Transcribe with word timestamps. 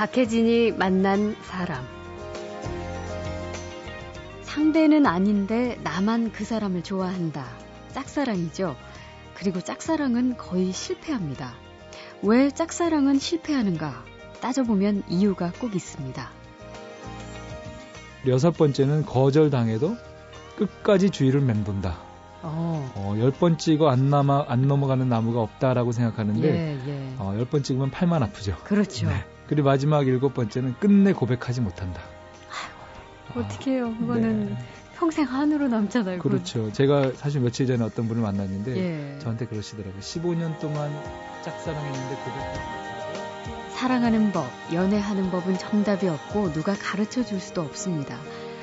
박혜진이 0.00 0.72
만난 0.72 1.36
사람. 1.42 1.84
상대는 4.40 5.04
아닌데 5.04 5.78
나만 5.82 6.32
그 6.32 6.42
사람을 6.42 6.82
좋아한다. 6.82 7.44
짝사랑이죠. 7.92 8.76
그리고 9.34 9.60
짝사랑은 9.60 10.38
거의 10.38 10.72
실패합니다. 10.72 11.52
왜 12.22 12.48
짝사랑은 12.48 13.18
실패하는가? 13.18 14.02
따져보면 14.40 15.02
이유가 15.06 15.52
꼭 15.60 15.76
있습니다. 15.76 16.30
여섯 18.26 18.52
번째는 18.52 19.04
거절당해도 19.04 19.98
끝까지 20.56 21.10
주의를 21.10 21.42
맴돈다. 21.42 21.98
어. 22.42 22.90
어, 22.94 23.16
열 23.18 23.32
번 23.32 23.58
찍어 23.58 23.90
안 23.90 24.08
남아 24.08 24.46
안 24.48 24.62
넘어가는 24.66 25.06
나무가 25.06 25.42
없다라고 25.42 25.92
생각하는데 25.92 26.48
예, 26.48 26.90
예. 26.90 27.14
어, 27.18 27.34
열번 27.36 27.62
찍으면 27.62 27.90
팔만 27.90 28.22
아프죠. 28.22 28.56
그렇죠. 28.64 29.06
네. 29.10 29.26
그리고 29.50 29.66
마지막 29.66 30.06
일곱 30.06 30.32
번째는 30.32 30.76
끝내 30.78 31.12
고백하지 31.12 31.60
못한다. 31.60 32.00
아이고, 33.26 33.40
어떡해요. 33.40 33.96
그거는 33.96 34.50
네. 34.50 34.56
평생 34.94 35.24
한으로 35.24 35.66
남잖아요. 35.66 36.20
그렇죠. 36.20 36.58
그건. 36.60 36.72
제가 36.72 37.12
사실 37.16 37.40
며칠 37.40 37.66
전에 37.66 37.82
어떤 37.82 38.06
분을 38.06 38.22
만났는데 38.22 38.76
예. 38.76 39.18
저한테 39.18 39.46
그러시더라고요. 39.46 40.00
15년 40.00 40.56
동안 40.60 40.92
짝사랑했는데 41.42 42.14
고백 42.14 42.34
사랑하는 43.74 44.30
법, 44.30 44.46
연애하는 44.72 45.32
법은 45.32 45.58
정답이 45.58 46.06
없고 46.06 46.52
누가 46.52 46.74
가르쳐 46.74 47.24
줄 47.24 47.40
수도 47.40 47.62
없습니다. 47.62 48.16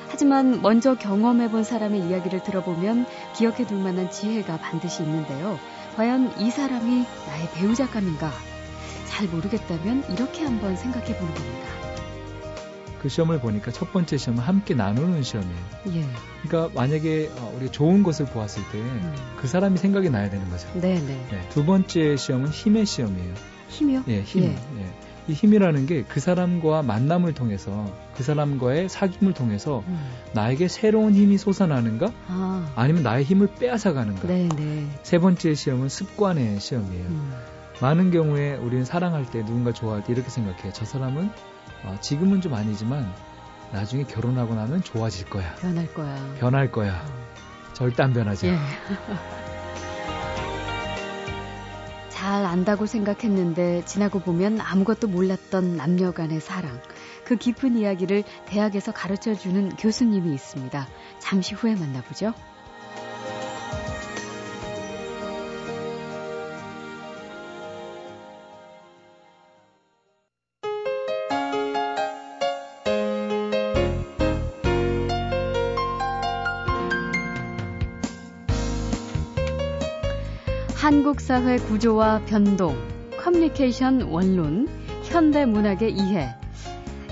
하지만 0.07 0.61
먼저 0.61 0.95
경험해 0.95 1.51
본 1.51 1.66
사람의 1.66 2.07
이야기를 2.07 2.44
들어보면 2.44 3.07
기억해 3.35 3.67
둘 3.67 3.79
만한 3.79 4.09
지혜가 4.09 4.57
반드시 4.59 5.03
있는데요. 5.03 5.59
과연 5.97 6.39
이 6.39 6.49
사람이 6.49 7.05
나의 7.27 7.49
배우자감인가? 7.55 8.47
잘 9.17 9.27
모르겠다면 9.29 10.03
이렇게 10.11 10.43
한번 10.43 10.75
생각해 10.75 11.17
보는 11.17 11.33
겁니다. 11.33 11.67
그 13.01 13.09
시험을 13.09 13.39
보니까 13.39 13.71
첫 13.71 13.91
번째 13.91 14.15
시험은 14.15 14.43
함께 14.43 14.75
나누는 14.75 15.23
시험이에요. 15.23 15.59
예. 15.93 16.05
그러니까 16.43 16.79
만약에 16.79 17.31
어, 17.39 17.51
우리 17.57 17.71
좋은 17.71 18.03
것을 18.03 18.27
보았을 18.27 18.61
때그 18.65 18.77
음. 18.77 19.15
그 19.38 19.47
사람이 19.47 19.79
생각이 19.79 20.11
나야 20.11 20.29
되는 20.29 20.47
거죠. 20.51 20.71
네네. 20.79 20.99
네. 20.99 21.49
두 21.49 21.65
번째 21.65 22.15
시험은 22.15 22.49
힘의 22.49 22.85
시험이에요. 22.85 23.33
힘이요? 23.69 24.03
예, 24.07 24.21
힘. 24.21 24.43
예. 24.43 24.47
예. 24.49 24.93
이 25.27 25.33
힘이라는 25.33 25.88
게 25.88 26.03
그 26.07 26.19
사람과 26.19 26.83
만남을 26.83 27.33
통해서 27.33 27.91
그 28.15 28.21
사람과의 28.21 28.88
사귐을 28.88 29.33
통해서 29.35 29.83
음. 29.88 29.99
나에게 30.33 30.67
새로운 30.67 31.15
힘이 31.15 31.39
솟아나는가 31.39 32.13
아. 32.27 32.85
니면 32.85 33.01
나의 33.01 33.23
힘을 33.23 33.47
빼앗아가는가 33.55 34.27
네네. 34.27 34.55
네. 34.55 34.88
세 35.01 35.17
번째 35.17 35.55
시험은 35.55 35.89
습관의 35.89 36.59
시험이에요 36.59 37.05
음. 37.07 37.56
많은 37.81 38.11
경우에 38.11 38.56
우리는 38.56 38.83
사랑할 38.86 39.25
때 39.25 39.45
누군가 39.45 39.72
좋아할 39.72 40.03
때 40.03 40.14
이렇게 40.14 40.30
생각해요 40.30 40.73
저 40.73 40.86
사람은 40.86 41.30
어, 41.84 41.97
지금은 42.02 42.42
좀 42.42 42.53
아니지만 42.53 43.14
나중에 43.72 44.03
결혼하고 44.03 44.56
나면 44.56 44.81
좋아질 44.81 45.30
거야 45.30 45.56
변할 45.56 45.94
거야 45.94 46.34
변할 46.39 46.72
거야 46.72 47.03
어. 47.06 47.73
절대 47.73 48.03
안 48.03 48.14
변하죠 48.14 48.47
예. 48.47 48.58
잘 52.28 52.45
안다고 52.45 52.88
생각했는데 52.88 53.86
지나고 53.86 54.19
보면 54.19 54.59
아무것도 54.59 55.08
몰랐던 55.08 55.78
남녀 55.78 56.12
간의 56.12 56.41
사랑. 56.41 56.81
그 57.23 57.38
깊은 57.38 57.78
이야기를 57.78 58.25
대학에서 58.47 58.91
가르쳐 58.91 59.34
주는 59.34 59.69
교수님이 59.69 60.34
있습니다. 60.34 60.88
잠시 61.19 61.56
후에 61.56 61.75
만나보죠. 61.75 62.34
한국 81.17 81.25
사회 81.25 81.57
구조와 81.57 82.25
변동, 82.28 82.78
커뮤니케이션 83.17 84.03
원론, 84.03 84.67
현대 85.03 85.47
문학의 85.47 85.91
이해. 85.91 86.29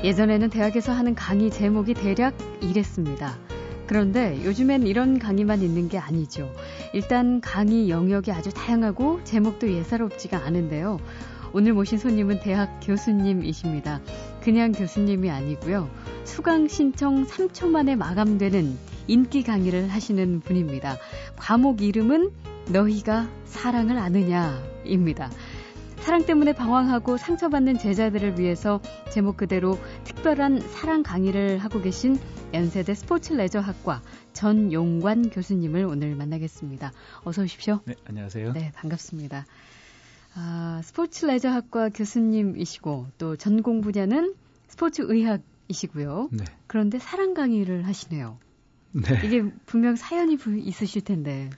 예전에는 0.03 0.51
대학에서 0.51 0.91
하는 0.91 1.15
강의 1.15 1.49
제목이 1.49 1.95
대략 1.95 2.37
이랬습니다. 2.61 3.35
그런데 3.87 4.39
요즘엔 4.45 4.85
이런 4.85 5.17
강의만 5.17 5.63
있는 5.63 5.89
게 5.89 5.97
아니죠. 5.97 6.53
일단 6.93 7.41
강의 7.41 7.89
영역이 7.89 8.31
아주 8.31 8.53
다양하고 8.53 9.21
제목도 9.23 9.71
예사롭지가 9.71 10.37
않은데요. 10.37 10.99
오늘 11.51 11.73
모신 11.73 11.97
손님은 11.97 12.41
대학 12.41 12.79
교수님이십니다. 12.83 14.01
그냥 14.39 14.71
교수님이 14.71 15.31
아니고요. 15.31 15.89
수강 16.25 16.67
신청 16.67 17.25
3초 17.25 17.69
만에 17.69 17.95
마감되는 17.95 18.77
인기 19.07 19.41
강의를 19.41 19.87
하시는 19.87 20.41
분입니다. 20.41 20.97
과목 21.37 21.81
이름은 21.81 22.29
너희가 22.69 23.29
사랑을 23.45 23.97
아느냐입니다. 23.97 25.29
사랑 25.97 26.25
때문에 26.25 26.53
방황하고 26.53 27.17
상처받는 27.17 27.79
제자들을 27.79 28.39
위해서 28.39 28.79
제목 29.11 29.37
그대로 29.37 29.79
특별한 30.03 30.59
사랑 30.59 31.01
강의를 31.01 31.57
하고 31.57 31.81
계신 31.81 32.19
연세대 32.53 32.93
스포츠 32.93 33.33
레저학과 33.33 34.01
전용관 34.33 35.31
교수님을 35.31 35.85
오늘 35.85 36.15
만나겠습니다. 36.15 36.91
어서 37.23 37.41
오십시오. 37.41 37.81
네, 37.85 37.95
안녕하세요. 38.05 38.53
네, 38.53 38.71
반갑습니다. 38.75 39.45
아, 40.35 40.81
스포츠 40.83 41.25
레저학과 41.25 41.89
교수님이시고 41.89 43.07
또 43.17 43.35
전공 43.35 43.81
분야는 43.81 44.35
스포츠 44.67 45.01
의학이시고요. 45.03 46.29
네. 46.33 46.45
그런데 46.67 46.99
사랑 46.99 47.33
강의를 47.33 47.87
하시네요. 47.87 48.37
네. 48.91 49.21
이게 49.25 49.43
분명 49.65 49.95
사연이 49.95 50.37
있으실 50.57 51.01
텐데. 51.01 51.49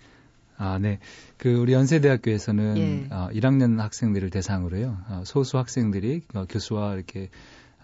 아, 0.58 0.80
네. 0.80 1.00
그 1.38 1.54
우리 1.56 1.74
연세대학교에서는 1.74 2.78
예. 2.78 3.14
어, 3.14 3.30
1학년 3.32 3.78
학생들을 3.78 4.30
대상으로요. 4.32 4.98
어, 5.10 5.24
소수 5.26 5.58
학생들이 5.58 6.22
어, 6.34 6.46
교수와 6.50 6.96
이렇게 6.96 7.30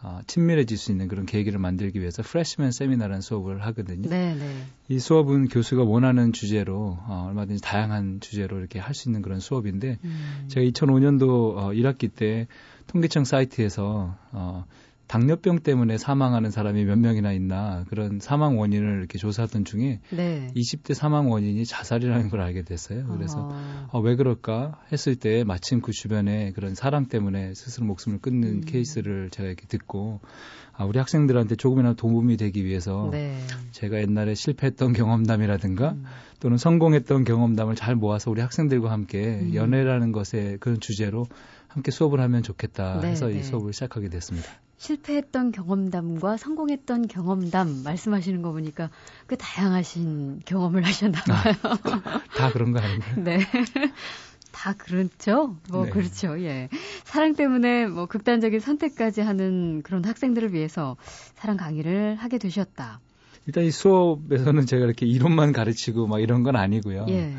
어, 0.02 0.20
친밀해질 0.28 0.78
수 0.78 0.92
있는 0.92 1.08
그런 1.08 1.26
계기를 1.26 1.60
만들기 1.60 2.02
위해서 2.02 2.24
프레시맨 2.24 2.72
세미나라는 2.72 3.22
수업을 3.22 3.62
하거든요. 3.68 4.10
네, 4.10 4.36
네. 4.36 4.64
이 4.90 5.00
수업은 5.00 5.48
교수가 5.48 5.84
원하는 5.84 6.34
주제로 6.34 6.98
어, 7.08 7.28
얼마든지 7.30 7.62
다양한 7.62 8.20
주제로 8.20 8.60
이렇게 8.60 8.80
할 8.80 8.94
수 8.96 9.08
있는 9.08 9.22
그런 9.22 9.40
수업인데 9.40 10.00
음. 10.04 10.46
제가 10.50 10.66
2005년도 10.72 11.22
어, 11.58 11.72
1학기 11.74 12.10
때 12.14 12.48
통계청 12.88 13.24
사이트에서 13.24 14.18
어, 14.32 14.66
당뇨병 15.08 15.60
때문에 15.60 15.98
사망하는 15.98 16.50
사람이 16.50 16.86
몇 16.86 16.98
명이나 16.98 17.34
있나 17.34 17.86
그런 17.90 18.20
사망 18.20 18.58
원인을 18.58 19.00
이렇게 19.00 19.18
조사하던 19.18 19.66
중에 19.66 20.00
네. 20.12 20.52
20대 20.56 20.94
사망 20.94 21.30
원인이 21.30 21.66
자살이라는 21.66 22.30
걸 22.30 22.42
알게 22.42 22.64
됐어요. 22.64 23.06
그래서 23.08 23.50
어. 23.52 23.88
어, 23.92 24.00
왜 24.00 24.16
그럴까 24.16 24.80
했을 24.92 25.16
때 25.16 25.44
마침 25.44 25.82
그 25.82 25.92
주변에 25.92 26.52
그런 26.54 26.74
사랑 26.74 27.08
때문에 27.08 27.54
스스로 27.54 27.86
목숨을 27.86 28.20
끊는 28.20 28.48
음. 28.48 28.62
케이스를 28.62 29.30
제가 29.30 29.48
이렇게 29.48 29.68
듣고 29.68 30.22
아, 30.76 30.86
우리 30.86 30.98
학생들한테 30.98 31.56
조금이나마 31.56 31.96
도움이 31.96 32.38
되기 32.38 32.66
위해서 32.66 33.10
네. 33.12 33.38
제가 33.72 34.00
옛날에 34.00 34.34
실패했던 34.34 34.94
경험담이라든가 34.94 35.92
음. 35.92 36.06
또는 36.40 36.58
성공했던 36.58 37.26
경험담을 37.26 37.76
잘 37.76 37.96
모아서 37.96 38.32
우리 38.32 38.42
학생들과 38.42 38.92
함께 38.92 39.40
음. 39.42 39.54
연애라는 39.54 40.12
것에 40.12 40.58
그런 40.60 40.80
주제로 40.80 41.28
함께 41.68 41.92
수업을 41.92 42.20
하면 42.22 42.44
좋겠다 42.44 43.00
네, 43.02 43.10
해서 43.10 43.28
네, 43.28 43.40
이 43.40 43.44
수업을 43.44 43.74
시작하게 43.74 44.10
됐습니다. 44.10 44.50
실패했던 44.84 45.54
경험담과 45.54 46.36
성공했던 46.36 47.08
경험담 47.08 47.84
말씀하시는 47.86 48.42
거 48.42 48.52
보니까 48.52 48.90
꽤 49.30 49.38
다양하신 49.38 50.42
경험을 50.44 50.84
하셨나 50.86 51.22
봐요. 51.24 51.54
아, 51.64 52.22
다 52.36 52.52
그런 52.52 52.74
거 52.74 52.80
아닌가요? 52.80 53.16
네. 53.24 53.40
다 54.52 54.74
그렇죠. 54.74 55.56
뭐 55.70 55.86
네. 55.86 55.90
그렇죠. 55.90 56.38
예. 56.42 56.68
사랑 57.06 57.34
때문에 57.34 57.88
뭐 57.88 58.08
극단적인 58.08 58.60
선택까지 58.60 59.22
하는 59.22 59.84
그런 59.84 60.04
학생들을 60.04 60.54
위해서 60.54 60.98
사랑 61.36 61.56
강의를 61.56 62.16
하게 62.16 62.38
되셨다. 62.38 63.00
일단 63.48 63.64
이 63.64 63.72
수업에서는 63.72 64.66
제가 64.66 64.84
이렇게 64.84 65.06
이론만 65.06 65.54
가르치고 65.54 66.08
막 66.08 66.20
이런 66.20 66.44
건 66.44 66.58
아니고요. 66.58 67.06
예. 67.08 67.34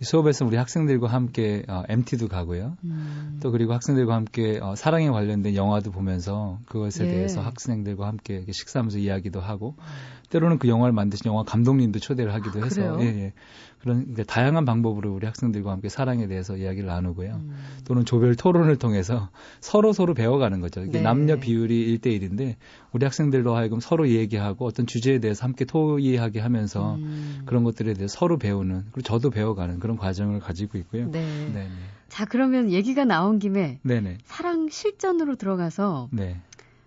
이 0.00 0.04
수업에서 0.04 0.44
우리 0.44 0.56
학생들과 0.56 1.08
함께 1.08 1.64
어, 1.68 1.82
MT도 1.88 2.28
가고요. 2.28 2.76
음. 2.84 3.40
또 3.42 3.50
그리고 3.50 3.72
학생들과 3.72 4.14
함께 4.14 4.60
어, 4.62 4.76
사랑에 4.76 5.08
관련된 5.08 5.56
영화도 5.56 5.90
보면서 5.90 6.60
그것에 6.66 7.04
예. 7.06 7.10
대해서 7.10 7.40
학생들과 7.40 8.06
함께 8.06 8.44
식사하면서 8.48 8.98
이야기도 8.98 9.40
하고 9.40 9.74
음. 9.78 9.84
때로는 10.30 10.58
그 10.58 10.68
영화를 10.68 10.92
만드신 10.92 11.26
영화 11.26 11.42
감독님도 11.42 11.98
초대를 12.00 12.34
하기도 12.34 12.60
아, 12.60 12.64
해서 12.64 12.98
예, 13.00 13.06
예. 13.06 13.32
그런 13.80 14.14
다양한 14.26 14.64
방법으로 14.64 15.12
우리 15.12 15.26
학생들과 15.26 15.70
함께 15.70 15.88
사랑에 15.88 16.26
대해서 16.26 16.56
이야기를 16.56 16.88
나누고요. 16.88 17.30
음. 17.30 17.56
또는 17.84 18.04
조별 18.04 18.34
토론을 18.34 18.76
통해서 18.76 19.30
서로 19.60 19.92
서로 19.92 20.14
배워가는 20.14 20.60
거죠. 20.60 20.82
이게 20.82 20.98
네. 20.98 21.00
남녀 21.02 21.36
비율이 21.36 21.98
1대 21.98 22.06
1인데 22.06 22.56
우리 22.92 23.04
학생들로 23.04 23.54
하여금 23.54 23.78
서로 23.80 24.08
얘기하고 24.08 24.66
어떤 24.66 24.86
주제에 24.86 25.20
대해서 25.20 25.44
함께 25.44 25.64
토의하게 25.64 26.40
하면서 26.40 26.96
음. 26.96 27.42
그런 27.46 27.62
것들에 27.64 27.94
대해서 27.94 28.18
서로 28.18 28.36
배우는 28.36 28.86
그리고 28.90 29.02
저도 29.02 29.30
배워가는 29.30 29.78
그런 29.78 29.96
과정을 29.96 30.40
가지고 30.40 30.78
있고요. 30.78 31.10
네. 31.10 31.50
네 31.54 31.68
자, 32.08 32.24
그러면 32.24 32.70
얘기가 32.70 33.04
나온 33.04 33.38
김에 33.38 33.78
네네. 33.82 34.18
사랑 34.24 34.68
실전으로 34.68 35.36
들어가서 35.36 36.08
네. 36.10 36.40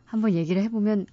한번 0.06 0.34
얘기를 0.34 0.62
해보면 0.64 1.06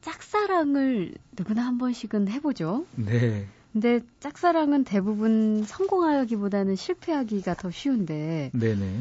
짝사랑을 0.00 1.14
누구나 1.36 1.66
한 1.66 1.78
번씩은 1.78 2.28
해보죠. 2.28 2.86
네. 2.96 3.46
근데 3.72 4.00
짝사랑은 4.18 4.84
대부분 4.84 5.62
성공하기보다는 5.64 6.74
실패하기가 6.74 7.54
더 7.54 7.70
쉬운데 7.70 8.50
네네. 8.52 8.98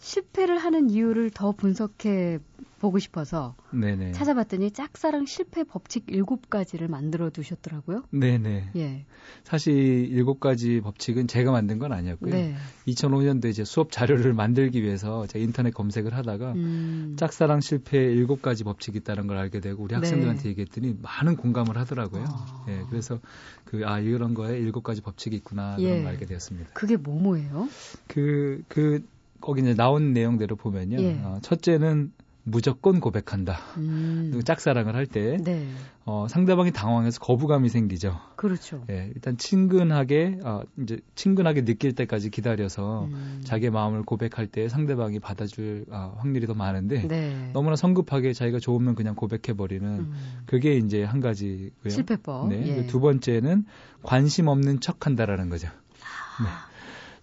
실패를 0.00 0.58
하는 0.58 0.90
이유를 0.90 1.30
더 1.30 1.52
분석해 1.52 2.38
보고 2.84 2.98
싶어서 2.98 3.54
네네. 3.70 4.12
찾아봤더니 4.12 4.70
짝사랑 4.72 5.24
실패 5.24 5.64
법칙 5.64 6.06
7가지를 6.06 6.88
만들어 6.88 7.30
두셨더라고요. 7.30 8.02
네네. 8.10 8.72
예. 8.76 9.06
사실 9.42 10.10
7가지 10.10 10.82
법칙은 10.82 11.26
제가 11.26 11.50
만든 11.50 11.78
건 11.78 11.92
아니었고요. 11.92 12.34
네. 12.34 12.54
2005년도에 12.88 13.46
이제 13.46 13.64
수업 13.64 13.90
자료를 13.90 14.34
만들기 14.34 14.82
위해서 14.82 15.26
제가 15.26 15.42
인터넷 15.42 15.72
검색을 15.72 16.14
하다가 16.14 16.52
음. 16.52 17.16
짝사랑 17.18 17.60
실패 17.60 17.98
7가지 18.16 18.64
법칙이 18.64 18.98
있다는 18.98 19.28
걸 19.28 19.38
알게 19.38 19.60
되고 19.60 19.82
우리 19.82 19.94
학생들한테 19.94 20.42
네. 20.42 20.48
얘기했더니 20.50 20.94
많은 21.00 21.36
공감을 21.36 21.78
하더라고요. 21.78 22.24
아. 22.28 22.66
예. 22.68 22.82
그래서 22.90 23.18
그 23.64 23.84
아 23.84 23.98
이런 23.98 24.34
거에 24.34 24.60
7가지 24.60 25.02
법칙이 25.02 25.36
있구나 25.36 25.76
그런 25.76 25.90
예. 25.90 26.02
걸 26.02 26.12
알게 26.12 26.26
되었습니다. 26.26 26.70
그게 26.74 26.96
뭐뭐예요? 26.96 27.68
그그 28.08 28.62
그 28.68 29.04
거기 29.40 29.60
이제 29.60 29.74
나온 29.74 30.12
내용대로 30.12 30.56
보면요. 30.56 30.98
예. 31.00 31.20
어, 31.22 31.38
첫째는 31.42 32.12
무조건 32.44 33.00
고백한다. 33.00 33.58
음. 33.78 34.40
짝사랑을 34.44 34.94
할 34.94 35.06
때, 35.06 35.38
네. 35.42 35.66
어, 36.04 36.26
상대방이 36.28 36.72
당황해서 36.72 37.18
거부감이 37.20 37.70
생기죠. 37.70 38.20
그렇죠. 38.36 38.84
예, 38.90 39.10
일단 39.14 39.38
친근하게, 39.38 40.40
어, 40.44 40.62
이제 40.78 40.98
친근하게 41.14 41.64
느낄 41.64 41.94
때까지 41.94 42.28
기다려서 42.28 43.06
음. 43.06 43.40
자기의 43.44 43.70
마음을 43.70 44.02
고백할 44.02 44.46
때 44.46 44.68
상대방이 44.68 45.20
받아줄 45.20 45.86
어, 45.90 46.14
확률이 46.18 46.46
더 46.46 46.52
많은데, 46.52 47.08
네. 47.08 47.50
너무나 47.54 47.76
성급하게 47.76 48.34
자기가 48.34 48.58
좋으면 48.58 48.94
그냥 48.94 49.14
고백해버리는 49.14 49.88
음. 49.88 50.14
그게 50.44 50.76
이제 50.76 51.02
한 51.02 51.20
가지고요. 51.20 51.88
실패법. 51.88 52.50
네. 52.50 52.66
예. 52.66 52.86
두 52.86 53.00
번째는 53.00 53.64
관심 54.02 54.48
없는 54.48 54.80
척 54.80 55.06
한다라는 55.06 55.48
거죠. 55.48 55.68
아. 55.68 56.42
네. 56.42 56.73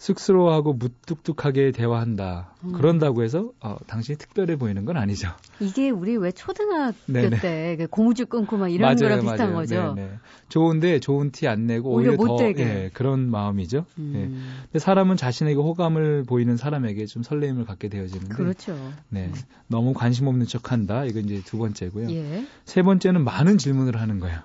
쑥스러워하고 0.02 0.74
무뚝뚝하게 0.74 1.72
대화한다. 1.74 2.56
음. 2.64 2.72
그런다고 2.72 3.22
해서 3.22 3.52
어, 3.60 3.78
당신이 3.86 4.18
특별해 4.18 4.56
보이는 4.56 4.84
건 4.84 4.98
아니죠. 4.98 5.30
이게 5.60 5.92
우리 5.92 6.18
왜 6.18 6.32
초등학교 6.32 6.98
네네. 7.06 7.40
때그 7.40 7.88
고무줄 7.88 8.26
끊고 8.26 8.58
막 8.58 8.68
이런 8.70 8.82
맞아요, 8.82 8.98
거랑 8.98 9.20
비슷한 9.22 9.38
맞아요. 9.38 9.54
거죠. 9.54 9.94
네네. 9.94 10.12
좋은데 10.50 11.00
좋은 11.00 11.30
티 11.32 11.48
안 11.48 11.68
내고 11.68 11.92
오히려, 11.92 12.16
오히려 12.18 12.56
더 12.56 12.62
예, 12.62 12.90
그런 12.94 13.30
마음이죠. 13.30 13.86
음. 14.00 14.14
예. 14.16 14.62
근데 14.64 14.80
사람은 14.80 15.18
자신에게 15.18 15.60
호감을 15.60 16.24
보이는 16.24 16.58
사람에게 16.58 17.06
좀 17.06 17.22
설레임을 17.22 17.66
갖게 17.66 17.88
되어지는데 17.88 18.34
그렇죠. 18.34 18.76
네. 19.10 19.28
음. 19.28 19.34
너무 19.68 19.94
관심 19.94 20.26
없는 20.26 20.48
척한다. 20.48 21.06
이건 21.06 21.26
이제 21.26 21.44
두 21.46 21.60
번째고요. 21.60 22.10
예. 22.10 22.46
세 22.66 22.82
번째는 22.82 23.24
많은 23.24 23.60
질문을 23.60 24.02
하는 24.02 24.20
거예요. 24.20 24.40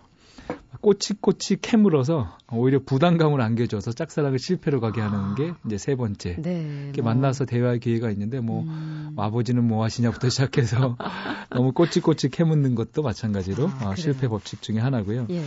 꼬치꼬치 0.80 1.58
캐물어서 1.60 2.36
오히려 2.52 2.80
부담감을 2.84 3.40
안겨줘서 3.40 3.92
짝사랑을 3.92 4.38
실패로 4.38 4.80
가게 4.80 5.00
하는 5.00 5.18
아. 5.18 5.34
게 5.34 5.52
이제 5.66 5.78
세 5.78 5.94
번째. 5.96 6.36
네, 6.40 6.82
이렇게 6.84 7.02
뭐. 7.02 7.12
만나서 7.12 7.44
대화할 7.44 7.78
기회가 7.78 8.10
있는데 8.10 8.40
뭐 8.40 8.62
음. 8.62 9.14
아버지는 9.16 9.64
뭐 9.64 9.84
하시냐부터 9.84 10.28
시작해서 10.30 10.96
너무 11.50 11.72
꼬치꼬치 11.72 12.30
캐묻는 12.30 12.74
것도 12.74 13.02
마찬가지로 13.02 13.68
아, 13.80 13.90
어, 13.90 13.94
실패 13.94 14.28
법칙 14.28 14.62
중에 14.62 14.78
하나고요. 14.78 15.26
예. 15.30 15.44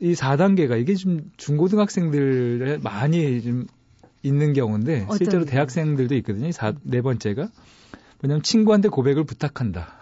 이 0.00 0.12
4단계가 0.14 0.80
이게 0.80 0.94
좀 0.94 1.30
중고등학생들에 1.36 2.78
많이 2.78 3.42
좀 3.42 3.66
있는 4.22 4.52
경우인데 4.52 5.06
실제로 5.16 5.44
대학생들도 5.44 6.14
있거든요. 6.16 6.52
사, 6.52 6.74
네 6.82 7.00
번째가 7.00 7.48
뭐냐면 8.20 8.42
친구한테 8.42 8.88
고백을 8.88 9.24
부탁한다. 9.24 9.99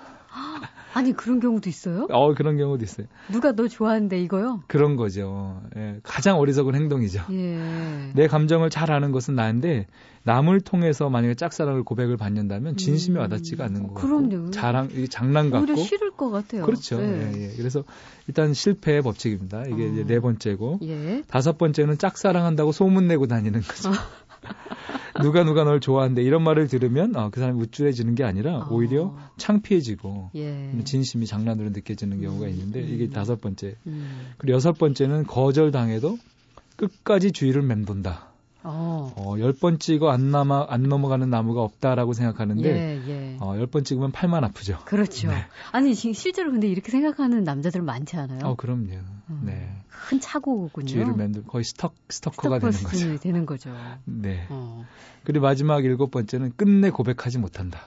아니 0.98 1.12
그런 1.12 1.38
경우도 1.38 1.70
있어요? 1.70 2.08
어 2.10 2.34
그런 2.34 2.56
경우도 2.56 2.84
있어요. 2.84 3.06
누가 3.30 3.52
너 3.52 3.68
좋아하는데 3.68 4.20
이거요? 4.20 4.64
그런 4.66 4.96
거죠. 4.96 5.62
예, 5.76 6.00
가장 6.02 6.40
어리석은 6.40 6.74
행동이죠. 6.74 7.22
예. 7.30 8.10
내 8.14 8.26
감정을 8.26 8.68
잘 8.68 8.90
아는 8.90 9.12
것은 9.12 9.36
나인데 9.36 9.86
남을 10.24 10.60
통해서 10.60 11.08
만약에 11.08 11.36
짝사랑을 11.36 11.84
고백을 11.84 12.16
받는다면 12.16 12.76
진심이 12.76 13.16
음. 13.16 13.20
와닿지가 13.20 13.64
않는 13.66 13.84
거고 13.84 13.94
그럼요. 13.94 14.50
자랑 14.50 14.88
이 14.92 15.08
장난 15.08 15.50
같고 15.50 15.70
오히려 15.70 15.76
싫을 15.76 16.10
것 16.10 16.30
같아요. 16.30 16.64
그렇죠. 16.64 16.98
네. 16.98 17.32
예, 17.32 17.42
예. 17.44 17.56
그래서 17.56 17.84
일단 18.26 18.52
실패의 18.52 19.02
법칙입니다. 19.02 19.66
이게 19.68 19.84
어. 19.84 19.86
이제 19.86 20.04
네 20.04 20.18
번째고 20.18 20.80
예. 20.82 21.22
다섯 21.28 21.58
번째는 21.58 21.98
짝사랑한다고 21.98 22.72
소문 22.72 23.06
내고 23.06 23.28
다니는 23.28 23.60
거죠. 23.60 23.90
누가 25.22 25.44
누가 25.44 25.64
널 25.64 25.80
좋아한대 25.80 26.22
이런 26.22 26.42
말을 26.42 26.68
들으면 26.68 27.16
어, 27.16 27.30
그 27.30 27.40
사람이 27.40 27.60
우쭐해지는 27.60 28.14
게 28.14 28.24
아니라 28.24 28.58
어. 28.58 28.68
오히려 28.70 29.16
창피해지고 29.36 30.30
예. 30.36 30.72
진심이 30.84 31.26
장난으로 31.26 31.70
느껴지는 31.70 32.20
경우가 32.20 32.46
음. 32.46 32.50
있는데 32.50 32.80
이게 32.82 33.04
음. 33.04 33.10
다섯 33.10 33.40
번째. 33.40 33.76
음. 33.86 34.32
그리고 34.38 34.54
여섯 34.54 34.72
번째는 34.72 35.24
거절당해도 35.24 36.18
끝까지 36.76 37.32
주의를 37.32 37.62
맴돈다. 37.62 38.27
어. 38.68 39.12
어, 39.16 39.34
10번 39.36 39.80
찍어 39.80 40.10
안 40.10 40.30
남아, 40.30 40.66
안 40.68 40.82
넘어가는 40.82 41.28
나무가 41.28 41.62
없다라고 41.62 42.12
생각하는데, 42.12 42.68
예, 42.68 43.08
예. 43.08 43.36
어, 43.40 43.54
10번 43.54 43.84
찍으면 43.84 44.12
팔만 44.12 44.44
아프죠. 44.44 44.78
그렇죠. 44.84 45.28
네. 45.28 45.46
아니, 45.72 45.94
실제로 45.94 46.50
근데 46.50 46.68
이렇게 46.68 46.90
생각하는 46.90 47.44
남자들 47.44 47.82
많지 47.82 48.16
않아요? 48.16 48.40
어, 48.44 48.54
그럼요. 48.56 48.92
음, 49.30 49.42
네. 49.44 49.70
큰 50.08 50.20
착오군요. 50.20 50.86
주의를 50.86 51.14
맴돌, 51.14 51.44
거의 51.44 51.64
스톡, 51.64 51.94
스토커가 52.08 52.58
되는 52.58 52.72
거죠. 52.82 53.18
되는 53.18 53.46
거죠. 53.46 53.74
네. 54.04 54.46
어. 54.50 54.84
그리고 55.24 55.44
마지막 55.44 55.84
일곱 55.84 56.10
번째는 56.10 56.52
끝내 56.56 56.90
고백하지 56.90 57.38
못한다. 57.38 57.80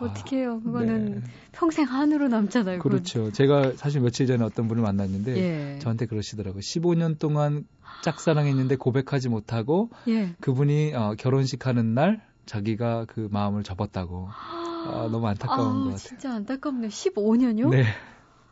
어떻게 0.00 0.38
해요? 0.38 0.60
그거는 0.64 1.14
네. 1.16 1.20
평생 1.52 1.86
한으로 1.86 2.28
남잖아요. 2.28 2.78
그렇죠. 2.80 3.18
그건. 3.20 3.32
제가 3.32 3.72
사실 3.76 4.00
며칠 4.00 4.26
전에 4.26 4.44
어떤 4.44 4.68
분을 4.68 4.82
만났는데 4.82 5.36
예. 5.36 5.78
저한테 5.80 6.06
그러시더라고요. 6.06 6.60
15년 6.60 7.18
동안 7.18 7.64
짝사랑했는데 8.02 8.76
고백하지 8.76 9.28
못하고 9.28 9.90
예. 10.08 10.34
그분이 10.40 10.92
어, 10.94 11.14
결혼식 11.18 11.66
하는 11.66 11.94
날 11.94 12.22
자기가 12.46 13.06
그 13.08 13.28
마음을 13.30 13.62
접었다고. 13.62 14.28
아, 14.30 15.08
너무 15.10 15.26
안타까운 15.26 15.68
아, 15.68 15.72
것 15.72 15.80
같아요. 15.84 15.96
진짜 15.96 16.32
안타깝네요. 16.34 16.90
15년요? 16.90 17.70
네. 17.70 17.84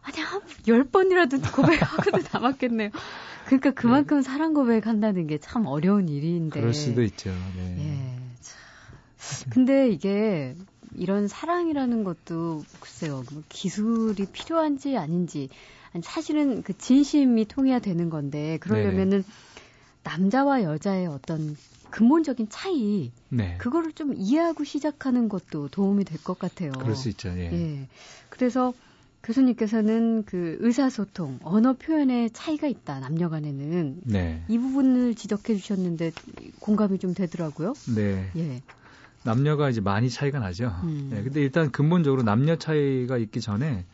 아니, 0.03 0.19
한 0.21 0.41
10번이라도 0.67 1.55
고백하고도 1.55 2.19
남았겠네요. 2.33 2.91
그러니까 3.47 3.71
그만큼 3.71 4.19
네. 4.19 4.23
사랑 4.23 4.53
고백한다는 4.53 5.27
게 5.29 5.39
참 5.39 5.67
어려운 5.67 6.09
일인데. 6.09 6.59
그럴 6.61 6.75
수도 6.75 7.03
있죠. 7.05 7.31
네. 7.57 7.77
예. 7.79 8.19
참. 8.41 9.51
근데 9.51 9.89
이게 9.91 10.55
이런 10.97 11.29
사랑이라는 11.29 12.05
것도 12.05 12.63
글쎄요 12.81 13.25
뭐 13.33 13.43
기술이 13.49 14.27
필요한지 14.27 14.97
아닌지 14.97 15.49
아니, 15.93 16.03
사실은 16.03 16.63
그 16.63 16.77
진심이 16.77 17.45
통해야 17.47 17.79
되는 17.79 18.11
건데 18.11 18.59
그러려면은 18.61 19.23
네 19.23 19.33
남자와 20.05 20.63
여자의 20.63 21.07
어떤 21.07 21.57
근본적인 21.91 22.49
차이 22.51 23.11
네. 23.29 23.57
그거를 23.59 23.93
좀 23.93 24.15
이해하고 24.15 24.65
시작하는 24.65 25.29
것도 25.29 25.69
도움이 25.69 26.05
될 26.05 26.19
것 26.23 26.39
같아요. 26.39 26.73
그럴 26.73 26.95
수 26.95 27.09
있죠. 27.11 27.29
예. 27.31 27.51
예. 27.53 27.89
그래서 28.31 28.75
교수님께서는 29.23 30.25
그 30.25 30.59
의사소통, 30.61 31.39
언어 31.43 31.73
표현의 31.73 32.31
차이가 32.33 32.67
있다, 32.67 33.01
남녀 33.01 33.31
간에는. 33.31 34.01
네. 34.05 34.43
이 34.49 34.59
부분을 34.59 35.15
지적해 35.15 35.57
주셨는데 35.57 36.13
공감이 36.61 36.99
좀 36.99 37.15
되더라고요. 37.15 37.73
네. 37.95 38.31
예. 38.37 38.61
남녀가 39.25 39.71
이제 39.71 39.81
많이 39.81 40.09
차이가 40.11 40.39
나죠. 40.39 40.73
음. 40.85 41.09
네, 41.11 41.23
근데 41.23 41.41
일단 41.41 41.73
근본적으로 41.73 42.23
남녀 42.23 42.57
차이가 42.57 43.19
있기 43.19 43.41
전에 43.41 43.85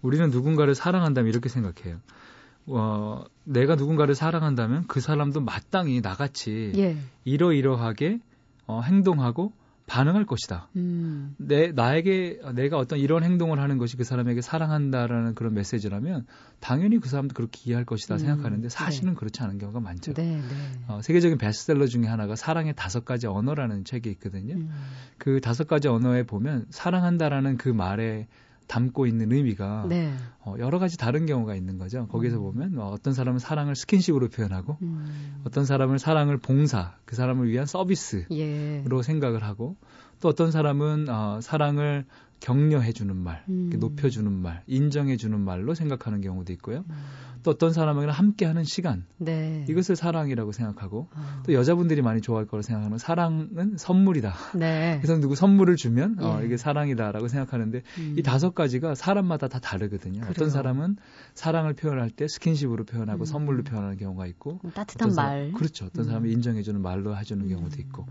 우리는 0.00 0.30
누군가를 0.30 0.74
사랑한다면 0.74 1.28
이렇게 1.28 1.48
생각해요. 1.48 1.98
어, 2.66 3.24
내가 3.44 3.74
누군가를 3.74 4.14
사랑한다면 4.14 4.84
그 4.86 5.00
사람도 5.00 5.40
마땅히 5.40 6.00
나같이 6.00 6.72
예. 6.76 6.96
이러이러하게 7.24 8.20
어, 8.66 8.80
행동하고 8.82 9.52
반응할 9.88 10.26
것이다. 10.26 10.68
음. 10.76 11.34
내 11.38 11.72
나에게 11.72 12.40
내가 12.54 12.76
어떤 12.76 12.98
이런 12.98 13.24
행동을 13.24 13.58
하는 13.58 13.78
것이 13.78 13.96
그 13.96 14.04
사람에게 14.04 14.42
사랑한다라는 14.42 15.34
그런 15.34 15.54
메시지라면 15.54 16.26
당연히 16.60 17.00
그 17.00 17.08
사람도 17.08 17.34
그렇게 17.34 17.58
이해할 17.64 17.84
것이다 17.86 18.16
음. 18.16 18.18
생각하는데 18.18 18.68
사실은 18.68 19.10
네. 19.10 19.14
그렇지 19.16 19.42
않은 19.42 19.58
경우가 19.58 19.80
많죠. 19.80 20.12
네, 20.12 20.36
네. 20.36 20.44
어, 20.88 21.00
세계적인 21.02 21.38
베스트셀러 21.38 21.86
중에 21.86 22.04
하나가 22.06 22.36
사랑의 22.36 22.74
다섯 22.76 23.06
가지 23.06 23.26
언어라는 23.26 23.84
책이 23.84 24.10
있거든요. 24.10 24.54
음. 24.54 24.70
그 25.16 25.40
다섯 25.40 25.66
가지 25.66 25.88
언어에 25.88 26.24
보면 26.24 26.66
사랑한다라는 26.68 27.56
그 27.56 27.70
말에 27.70 28.28
담고 28.68 29.06
있는 29.06 29.32
의미가 29.32 29.86
네. 29.88 30.12
어, 30.40 30.54
여러 30.58 30.78
가지 30.78 30.96
다른 30.96 31.26
경우가 31.26 31.56
있는 31.56 31.78
거죠. 31.78 32.06
거기서 32.06 32.36
음. 32.36 32.42
보면 32.42 32.78
어, 32.78 32.90
어떤 32.90 33.14
사람은 33.14 33.40
사랑을 33.40 33.74
스킨십으로 33.74 34.28
표현하고 34.28 34.76
음. 34.82 35.40
어떤 35.44 35.64
사람은 35.64 35.98
사랑을 35.98 36.36
봉사, 36.36 36.94
그 37.04 37.16
사람을 37.16 37.48
위한 37.48 37.66
서비스로 37.66 38.26
예. 38.32 38.84
생각을 39.02 39.42
하고 39.42 39.76
또 40.20 40.28
어떤 40.28 40.50
사람은 40.50 41.08
어, 41.08 41.40
사랑을 41.40 42.04
격려해주는 42.40 43.14
말, 43.16 43.44
음. 43.48 43.70
높여주는 43.78 44.30
말, 44.32 44.62
인정해주는 44.66 45.38
말로 45.40 45.74
생각하는 45.74 46.20
경우도 46.20 46.52
있고요. 46.54 46.84
음. 46.88 46.94
또 47.42 47.52
어떤 47.52 47.72
사람에게는 47.72 48.12
함께하는 48.12 48.64
시간, 48.64 49.04
네. 49.16 49.64
이것을 49.68 49.96
사랑이라고 49.96 50.52
생각하고 50.52 51.08
어. 51.14 51.42
또 51.46 51.52
여자분들이 51.52 52.02
많이 52.02 52.20
좋아할 52.20 52.46
거라고 52.46 52.62
생각하는 52.62 52.98
사랑은 52.98 53.76
선물이다. 53.76 54.34
네. 54.56 54.98
그래서 55.02 55.20
누구 55.20 55.34
선물을 55.34 55.76
주면 55.76 56.16
어, 56.20 56.22
예. 56.22 56.26
어, 56.26 56.44
이게 56.44 56.56
사랑이다라고 56.56 57.28
생각하는데 57.28 57.82
음. 57.98 58.14
이 58.18 58.22
다섯 58.22 58.54
가지가 58.54 58.94
사람마다 58.94 59.48
다 59.48 59.60
다르거든요. 59.60 60.20
그래요. 60.20 60.30
어떤 60.30 60.50
사람은 60.50 60.96
사랑을 61.34 61.74
표현할 61.74 62.10
때 62.10 62.26
스킨십으로 62.28 62.84
표현하고 62.84 63.22
음. 63.22 63.24
선물로 63.24 63.62
표현하는 63.62 63.96
경우가 63.98 64.26
있고 64.26 64.60
따뜻한 64.74 65.14
말, 65.14 65.52
그렇죠. 65.52 65.86
어떤 65.86 66.04
사람은 66.04 66.28
음. 66.28 66.32
인정해주는 66.32 66.80
말로 66.80 67.16
해주는 67.16 67.48
경우도 67.48 67.76
음. 67.76 67.80
있고 67.80 68.06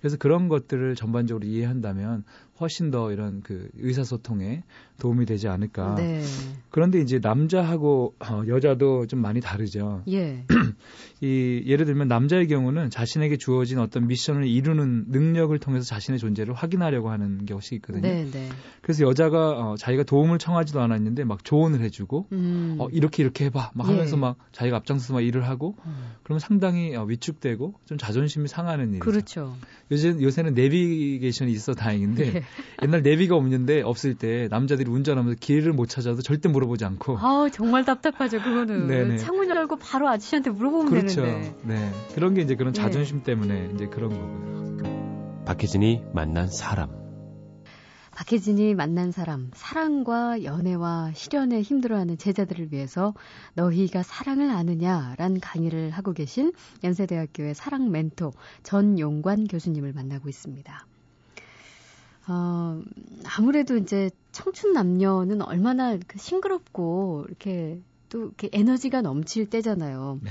그래서 0.00 0.16
그런 0.16 0.48
것들을 0.48 0.94
전반적으로 0.96 1.46
이해한다면 1.46 2.24
훨씬 2.60 2.90
더 2.90 3.10
이런 3.12 3.40
그 3.42 3.68
의사소통에 3.78 4.62
도움이 5.00 5.26
되지 5.26 5.48
않을까. 5.48 5.94
네. 5.96 6.22
그런데 6.68 7.00
이제 7.00 7.18
남자하고 7.20 8.14
어, 8.20 8.42
여자도 8.46 9.06
좀 9.06 9.20
많이 9.20 9.40
다르죠. 9.40 10.02
예. 10.08 10.44
이 11.20 11.62
예를 11.66 11.86
들면 11.86 12.06
남자의 12.06 12.46
경우는 12.46 12.90
자신에게 12.90 13.36
주어진 13.38 13.78
어떤 13.78 14.06
미션을 14.06 14.46
이루는 14.46 15.06
능력을 15.08 15.58
통해서 15.58 15.84
자신의 15.84 16.18
존재를 16.20 16.54
확인하려고 16.54 17.10
하는 17.10 17.44
것이 17.46 17.74
있거든요. 17.76 18.02
네, 18.02 18.30
네. 18.30 18.48
그래서 18.82 19.04
여자가 19.04 19.50
어, 19.50 19.76
자기가 19.76 20.04
도움을 20.04 20.38
청하지도 20.38 20.80
않았는데 20.80 21.24
막 21.24 21.44
조언을 21.44 21.80
해주고 21.80 22.28
음. 22.32 22.76
어, 22.78 22.88
이렇게 22.90 23.22
이렇게 23.22 23.46
해봐 23.46 23.72
막 23.74 23.88
하면서 23.88 24.16
예. 24.16 24.20
막 24.20 24.36
자기가 24.52 24.76
앞장서서 24.76 25.14
막 25.14 25.20
일을 25.22 25.48
하고 25.48 25.76
음. 25.86 26.12
그러면 26.22 26.40
상당히 26.40 26.94
어, 26.94 27.04
위축되고 27.04 27.74
좀 27.86 27.98
자존심이 27.98 28.48
상하는 28.48 28.90
일이죠. 28.90 29.04
그렇죠. 29.04 29.56
요새 29.90 30.10
요새는 30.20 30.54
내비게이션이 30.54 31.50
있어 31.52 31.74
다행인데 31.74 32.34
예. 32.36 32.42
옛날 32.82 33.02
내비가 33.02 33.36
없는데 33.36 33.82
없을 33.82 34.14
때 34.14 34.48
남자들이 34.50 34.90
운전하면서 34.90 35.38
길을 35.40 35.72
못 35.72 35.88
찾아도 35.88 36.22
절대 36.22 36.48
물어보지 36.48 36.84
않고. 36.84 37.18
아 37.18 37.48
정말 37.52 37.84
답답하죠 37.84 38.40
그거는. 38.40 38.86
네네. 38.88 39.16
창문 39.18 39.48
열고 39.48 39.76
바로 39.76 40.08
아저씨한테 40.08 40.50
물어보면 40.50 40.90
그렇죠. 40.90 41.22
되는데. 41.22 41.54
네 41.64 41.90
그런 42.14 42.34
게 42.34 42.42
이제 42.42 42.54
그런 42.54 42.72
네. 42.72 42.80
자존심 42.80 43.18
네. 43.18 43.24
때문에 43.24 43.70
이제 43.74 43.86
그런 43.86 44.10
거고요. 44.10 45.44
박혜진이 45.44 46.04
만난 46.12 46.48
사람. 46.48 47.00
박혜진이 48.12 48.74
만난 48.74 49.12
사람, 49.12 49.50
사랑과 49.54 50.44
연애와 50.44 51.12
실연에 51.14 51.62
힘들어하는 51.62 52.18
제자들을 52.18 52.70
위해서 52.70 53.14
너희가 53.54 54.02
사랑을 54.02 54.50
아느냐란 54.50 55.40
강의를 55.40 55.90
하고 55.90 56.12
계신 56.12 56.52
연세대학교의 56.84 57.54
사랑 57.54 57.90
멘토 57.90 58.32
전용관 58.62 59.46
교수님을 59.46 59.94
만나고 59.94 60.28
있습니다. 60.28 60.86
어, 62.30 62.80
아무래도 63.36 63.76
이제 63.76 64.10
청춘 64.30 64.72
남녀는 64.72 65.42
얼마나 65.42 65.96
그 66.06 66.18
싱그럽고 66.18 67.24
이렇게 67.28 67.80
또 68.08 68.26
이렇게 68.26 68.48
에너지가 68.52 69.02
넘칠 69.02 69.50
때잖아요. 69.50 70.20
네. 70.22 70.30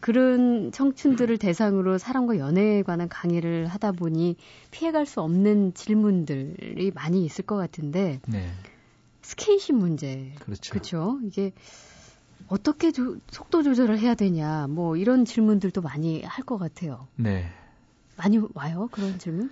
그런 0.00 0.72
청춘들을 0.72 1.38
대상으로 1.38 1.98
사랑과 1.98 2.38
연애에 2.38 2.82
관한 2.82 3.08
강의를 3.08 3.66
하다 3.66 3.92
보니 3.92 4.36
피해갈 4.70 5.06
수 5.06 5.20
없는 5.20 5.74
질문들이 5.74 6.90
많이 6.94 7.24
있을 7.24 7.44
것 7.46 7.56
같은데 7.56 8.20
네. 8.26 8.50
스킨십 9.22 9.76
문제 9.76 10.32
그렇죠. 10.40 10.70
그렇죠. 10.72 11.20
이게 11.24 11.52
어떻게 12.48 12.90
조, 12.90 13.16
속도 13.30 13.62
조절을 13.62 13.98
해야 13.98 14.14
되냐 14.14 14.66
뭐 14.68 14.96
이런 14.96 15.24
질문들도 15.24 15.80
많이 15.80 16.22
할 16.22 16.44
것 16.44 16.58
같아요. 16.58 17.06
네. 17.16 17.46
많이 18.16 18.40
와요 18.54 18.88
그런 18.90 19.18
질문? 19.18 19.50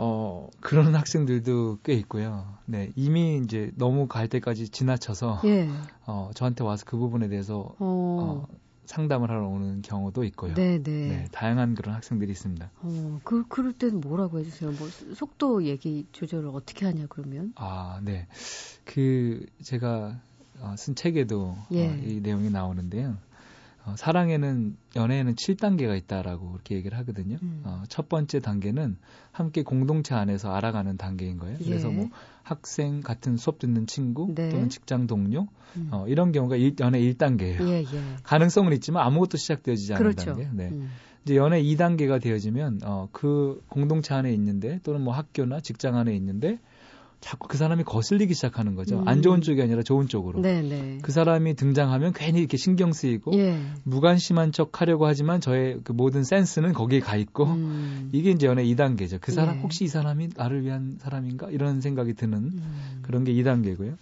어, 0.00 0.48
그런 0.60 0.94
학생들도 0.94 1.80
꽤 1.82 1.94
있고요. 1.94 2.46
네, 2.66 2.92
이미 2.94 3.40
이제 3.44 3.72
너무 3.74 4.06
갈 4.06 4.28
때까지 4.28 4.68
지나쳐서, 4.68 5.40
예. 5.44 5.68
어, 6.06 6.30
저한테 6.34 6.62
와서 6.62 6.84
그 6.86 6.96
부분에 6.96 7.28
대해서, 7.28 7.74
어, 7.80 8.46
어 8.48 8.48
상담을 8.86 9.28
하러 9.28 9.48
오는 9.48 9.82
경우도 9.82 10.22
있고요. 10.24 10.54
네, 10.54 10.80
네. 10.80 11.08
네, 11.08 11.28
다양한 11.32 11.74
그런 11.74 11.96
학생들이 11.96 12.30
있습니다. 12.30 12.70
어, 12.80 13.20
그, 13.24 13.44
그럴 13.48 13.72
때는 13.72 14.00
뭐라고 14.00 14.38
해주세요? 14.38 14.70
뭐, 14.70 14.88
속도 15.16 15.64
얘기 15.64 16.06
조절을 16.12 16.50
어떻게 16.50 16.86
하냐, 16.86 17.06
그러면? 17.08 17.52
아, 17.56 18.00
네. 18.04 18.28
그, 18.84 19.44
제가, 19.62 20.20
어, 20.60 20.74
쓴 20.78 20.94
책에도 20.94 21.56
예. 21.72 21.88
어, 21.88 21.96
이 21.96 22.20
내용이 22.20 22.50
나오는데요. 22.50 23.16
어, 23.88 23.94
사랑에는 23.96 24.76
연애에는 24.96 25.34
7단계가 25.34 25.96
있다라고 25.96 26.52
그렇게 26.52 26.74
얘기를 26.74 26.98
하거든요. 26.98 27.38
음. 27.42 27.62
어, 27.64 27.82
첫 27.88 28.08
번째 28.08 28.40
단계는 28.40 28.96
함께 29.32 29.62
공동체 29.62 30.14
안에서 30.14 30.52
알아가는 30.52 30.96
단계인 30.96 31.38
거예요. 31.38 31.56
예. 31.60 31.64
그래서 31.64 31.90
뭐 31.90 32.10
학생 32.42 33.00
같은 33.00 33.36
수업 33.36 33.58
듣는 33.58 33.86
친구 33.86 34.32
네. 34.34 34.50
또는 34.50 34.68
직장 34.68 35.06
동료 35.06 35.48
음. 35.76 35.88
어, 35.90 36.06
이런 36.06 36.32
경우가 36.32 36.56
일, 36.56 36.74
연애 36.80 37.00
1단계예요. 37.00 37.66
예, 37.68 37.80
예. 37.80 37.86
가능성은 38.22 38.72
있지만 38.74 39.06
아무것도 39.06 39.38
시작되어지지 39.38 39.94
않는 39.94 40.02
그렇죠. 40.02 40.34
단계. 40.34 40.48
네. 40.52 40.68
음. 40.70 40.90
이제 41.24 41.36
연애 41.36 41.62
2단계가 41.62 42.20
되어지면 42.20 42.80
어, 42.84 43.08
그 43.12 43.62
공동체 43.68 44.14
안에 44.14 44.32
있는데 44.34 44.80
또는 44.82 45.02
뭐 45.02 45.14
학교나 45.14 45.60
직장 45.60 45.96
안에 45.96 46.14
있는데 46.16 46.58
자꾸 47.20 47.48
그 47.48 47.56
사람이 47.58 47.84
거슬리기 47.84 48.34
시작하는 48.34 48.74
거죠. 48.74 49.00
음. 49.00 49.08
안 49.08 49.22
좋은 49.22 49.40
쪽이 49.40 49.60
아니라 49.60 49.82
좋은 49.82 50.06
쪽으로. 50.06 50.40
네네. 50.40 50.68
네. 50.68 50.98
그 51.02 51.12
사람이 51.12 51.54
등장하면 51.54 52.12
괜히 52.12 52.38
이렇게 52.38 52.56
신경 52.56 52.92
쓰이고 52.92 53.32
예. 53.38 53.58
무관심한 53.82 54.52
척 54.52 54.80
하려고 54.80 55.06
하지만 55.06 55.40
저의 55.40 55.80
그 55.82 55.92
모든 55.92 56.22
센스는 56.24 56.72
거기에 56.72 57.00
가 57.00 57.16
있고 57.16 57.44
음. 57.44 58.10
이게 58.12 58.30
이제 58.30 58.46
연애 58.46 58.64
2단계죠. 58.64 59.18
그 59.20 59.32
사람 59.32 59.56
예. 59.56 59.60
혹시 59.60 59.84
이 59.84 59.88
사람이 59.88 60.30
나를 60.36 60.64
위한 60.64 60.98
사람인가 61.00 61.50
이런 61.50 61.80
생각이 61.80 62.14
드는 62.14 62.38
음. 62.38 63.00
그런 63.02 63.24
게 63.24 63.32
2단계고요. 63.32 63.96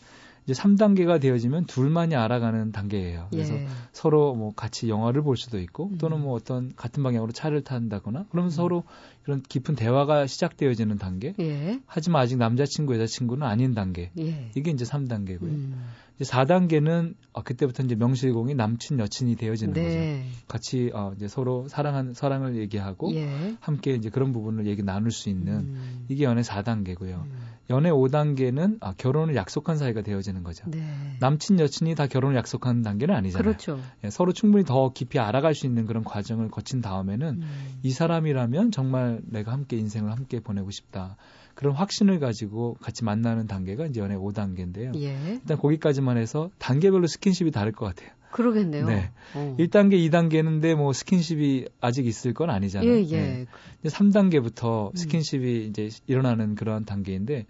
이제 0.46 0.52
3단계가 0.54 1.20
되어지면 1.20 1.66
둘만이 1.66 2.14
알아가는 2.14 2.70
단계예요. 2.70 3.26
그래서 3.30 3.54
예. 3.54 3.66
서로 3.92 4.34
뭐 4.34 4.54
같이 4.54 4.88
영화를 4.88 5.22
볼 5.22 5.36
수도 5.36 5.58
있고 5.58 5.90
또는 5.98 6.20
뭐 6.20 6.34
어떤 6.34 6.72
같은 6.76 7.02
방향으로 7.02 7.32
차를 7.32 7.62
탄다거나 7.62 8.26
그러면 8.30 8.48
음. 8.48 8.50
서로 8.50 8.84
그런 9.24 9.42
깊은 9.42 9.74
대화가 9.74 10.28
시작되어지는 10.28 10.98
단계. 10.98 11.34
예. 11.40 11.80
하지만 11.86 12.22
아직 12.22 12.36
남자친구, 12.36 12.94
여자친구는 12.94 13.44
아닌 13.44 13.74
단계. 13.74 14.12
예. 14.20 14.52
이게 14.54 14.70
이제 14.70 14.84
3단계고요. 14.84 15.42
음. 15.42 15.84
이제 16.14 16.30
4단계는 16.30 17.14
어, 17.32 17.42
그때부터 17.42 17.82
이제 17.82 17.96
명실공히 17.96 18.54
남친 18.54 19.00
여친이 19.00 19.34
되어지는 19.34 19.74
네. 19.74 19.82
거죠. 19.82 20.46
같이 20.46 20.90
어, 20.94 21.12
이제 21.16 21.26
서로 21.26 21.66
사랑한 21.66 22.14
사랑을 22.14 22.56
얘기하고 22.56 23.12
예. 23.16 23.56
함께 23.58 23.94
이제 23.94 24.10
그런 24.10 24.32
부분을 24.32 24.66
얘기 24.66 24.84
나눌 24.84 25.10
수 25.10 25.28
있는 25.28 25.54
음. 25.54 26.06
이게 26.08 26.22
연애 26.22 26.42
4단계고요. 26.42 27.24
음. 27.68 27.74
연애 27.74 27.90
5단계는 27.90 28.78
아, 28.80 28.94
결혼을 28.96 29.34
약속한 29.36 29.76
사이가 29.76 30.02
되어지는 30.02 30.42
거죠. 30.42 30.64
네. 30.68 30.80
남친 31.20 31.58
여친이 31.60 31.94
다 31.94 32.06
결혼을 32.06 32.36
약속한 32.36 32.82
단계는 32.82 33.14
아니잖아요. 33.14 33.42
그렇죠. 33.42 33.80
예, 34.04 34.10
서로 34.10 34.32
충분히 34.32 34.64
더 34.64 34.92
깊이 34.92 35.18
알아갈 35.18 35.54
수 35.54 35.66
있는 35.66 35.86
그런 35.86 36.04
과정을 36.04 36.50
거친 36.50 36.80
다음에는 36.80 37.28
음. 37.42 37.78
이 37.82 37.90
사람이라면 37.90 38.70
정말 38.70 39.20
내가 39.24 39.52
함께 39.52 39.76
인생을 39.76 40.10
함께 40.10 40.40
보내고 40.40 40.70
싶다. 40.70 41.16
그런 41.54 41.74
확신을 41.74 42.20
가지고 42.20 42.76
같이 42.82 43.02
만나는 43.02 43.46
단계가 43.46 43.86
이제 43.86 44.00
연애 44.00 44.14
5단계인데요. 44.14 44.94
예. 45.00 45.16
일단 45.32 45.56
거기까지만 45.56 46.18
해서 46.18 46.50
단계별로 46.58 47.06
스킨십이 47.06 47.50
다를 47.50 47.72
것 47.72 47.86
같아요. 47.86 48.10
그러겠네요. 48.30 48.86
네. 48.86 49.10
어. 49.34 49.56
1단계, 49.58 49.94
2단계는데 50.10 50.74
뭐 50.74 50.92
스킨십이 50.92 51.68
아직 51.80 52.06
있을 52.06 52.34
건 52.34 52.50
아니잖아요. 52.50 52.90
예, 52.90 53.02
예. 53.10 53.20
네. 53.20 53.46
3단계부터 53.84 54.90
음. 54.90 54.96
스킨십이 54.96 55.64
음. 55.64 55.70
이제 55.70 55.88
일어나는 56.06 56.54
그런 56.54 56.84
단계인데 56.84 57.46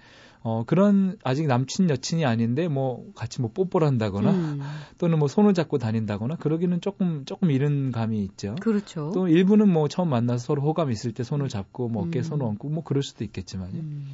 어, 0.49 0.63
그런 0.65 1.19
아직 1.25 1.49
남친 1.49 1.91
여친이 1.91 2.25
아닌데 2.25 2.69
뭐 2.69 3.05
같이 3.17 3.41
뭐 3.41 3.51
뽀뽀를 3.53 3.85
한다거나 3.85 4.31
음. 4.31 4.61
또는 4.97 5.19
뭐 5.19 5.27
손을 5.27 5.55
잡고 5.55 5.79
다닌다거나 5.79 6.37
그러기는 6.37 6.81
조금 6.81 7.25
조금 7.25 7.51
이른 7.51 7.91
감이 7.91 8.23
있죠. 8.23 8.55
그렇죠. 8.61 9.11
또 9.13 9.27
일부는 9.27 9.69
뭐 9.69 9.89
처음 9.89 10.09
만나서 10.09 10.45
서로 10.45 10.63
호감 10.63 10.93
있을 10.93 11.11
때 11.11 11.25
손을 11.25 11.49
잡고 11.49 11.89
뭐 11.89 12.07
어깨에 12.07 12.21
음. 12.21 12.23
손을 12.23 12.47
얹고 12.47 12.69
뭐 12.69 12.85
그럴 12.85 13.03
수도 13.03 13.25
있겠지만요. 13.25 13.81
음. 13.81 14.07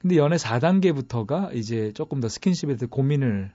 근데 0.00 0.18
연애 0.18 0.36
4단계부터가 0.36 1.52
이제 1.56 1.90
조금 1.94 2.20
더 2.20 2.28
스킨십에 2.28 2.76
대해 2.76 2.86
고민을 2.88 3.50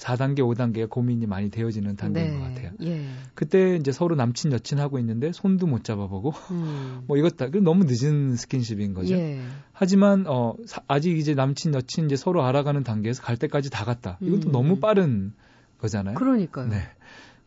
4단계, 0.00 0.38
5단계가 0.40 0.88
고민이 0.88 1.26
많이 1.26 1.50
되어지는 1.50 1.96
단계인 1.96 2.30
네. 2.30 2.38
것 2.38 2.44
같아요. 2.44 2.70
예. 2.82 3.04
그때 3.34 3.76
이제 3.76 3.92
서로 3.92 4.16
남친, 4.16 4.52
여친 4.52 4.78
하고 4.78 4.98
있는데 4.98 5.32
손도 5.32 5.66
못 5.66 5.84
잡아보고 5.84 6.32
음. 6.50 7.02
뭐 7.06 7.16
이것 7.16 7.36
다 7.36 7.48
너무 7.50 7.84
늦은 7.86 8.36
스킨십인 8.36 8.94
거죠. 8.94 9.14
예. 9.14 9.40
하지만 9.72 10.24
어 10.26 10.54
사, 10.66 10.82
아직 10.88 11.18
이제 11.18 11.34
남친, 11.34 11.74
여친 11.74 12.06
이제 12.06 12.16
서로 12.16 12.42
알아가는 12.44 12.82
단계에서 12.82 13.22
갈 13.22 13.36
때까지 13.36 13.70
다 13.70 13.84
갔다. 13.84 14.18
이것도 14.20 14.48
음. 14.48 14.52
너무 14.52 14.80
빠른 14.80 15.34
거잖아요. 15.78 16.14
그러니까요. 16.14 16.68
네. 16.68 16.82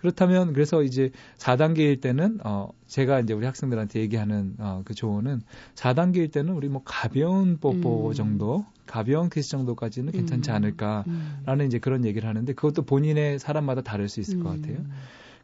그렇다면 0.04 0.52
그래서 0.52 0.84
이제 0.84 1.12
4단계일 1.38 2.02
때는 2.02 2.40
어 2.44 2.68
제가 2.88 3.22
이제 3.22 3.34
우리 3.34 3.46
학생들한테 3.46 4.02
얘기하는 4.02 4.56
어그 4.60 4.96
조언은 4.96 5.44
4단계일 5.76 6.30
때는 6.30 6.54
우리 6.54 6.68
뭐 6.68 6.82
가벼운 6.84 7.58
뽀뽀 7.58 8.10
음. 8.10 8.14
정도, 8.14 8.66
가벼운 8.86 9.30
키스 9.30 9.52
정도까지는 9.52 10.12
괜찮지 10.12 10.52
음. 10.52 10.56
않을까라는 10.56 11.06
음. 11.48 11.62
이제 11.62 11.80
그런 11.80 12.04
얘기를 12.04 12.28
하는데 12.28 12.52
그것도 12.52 12.82
본인의 12.82 13.40
사람마다 13.40 13.82
다를 13.82 14.10
수 14.10 14.20
있을 14.20 14.44
것 14.44 14.52
음. 14.52 14.62
같아요. 14.62 14.78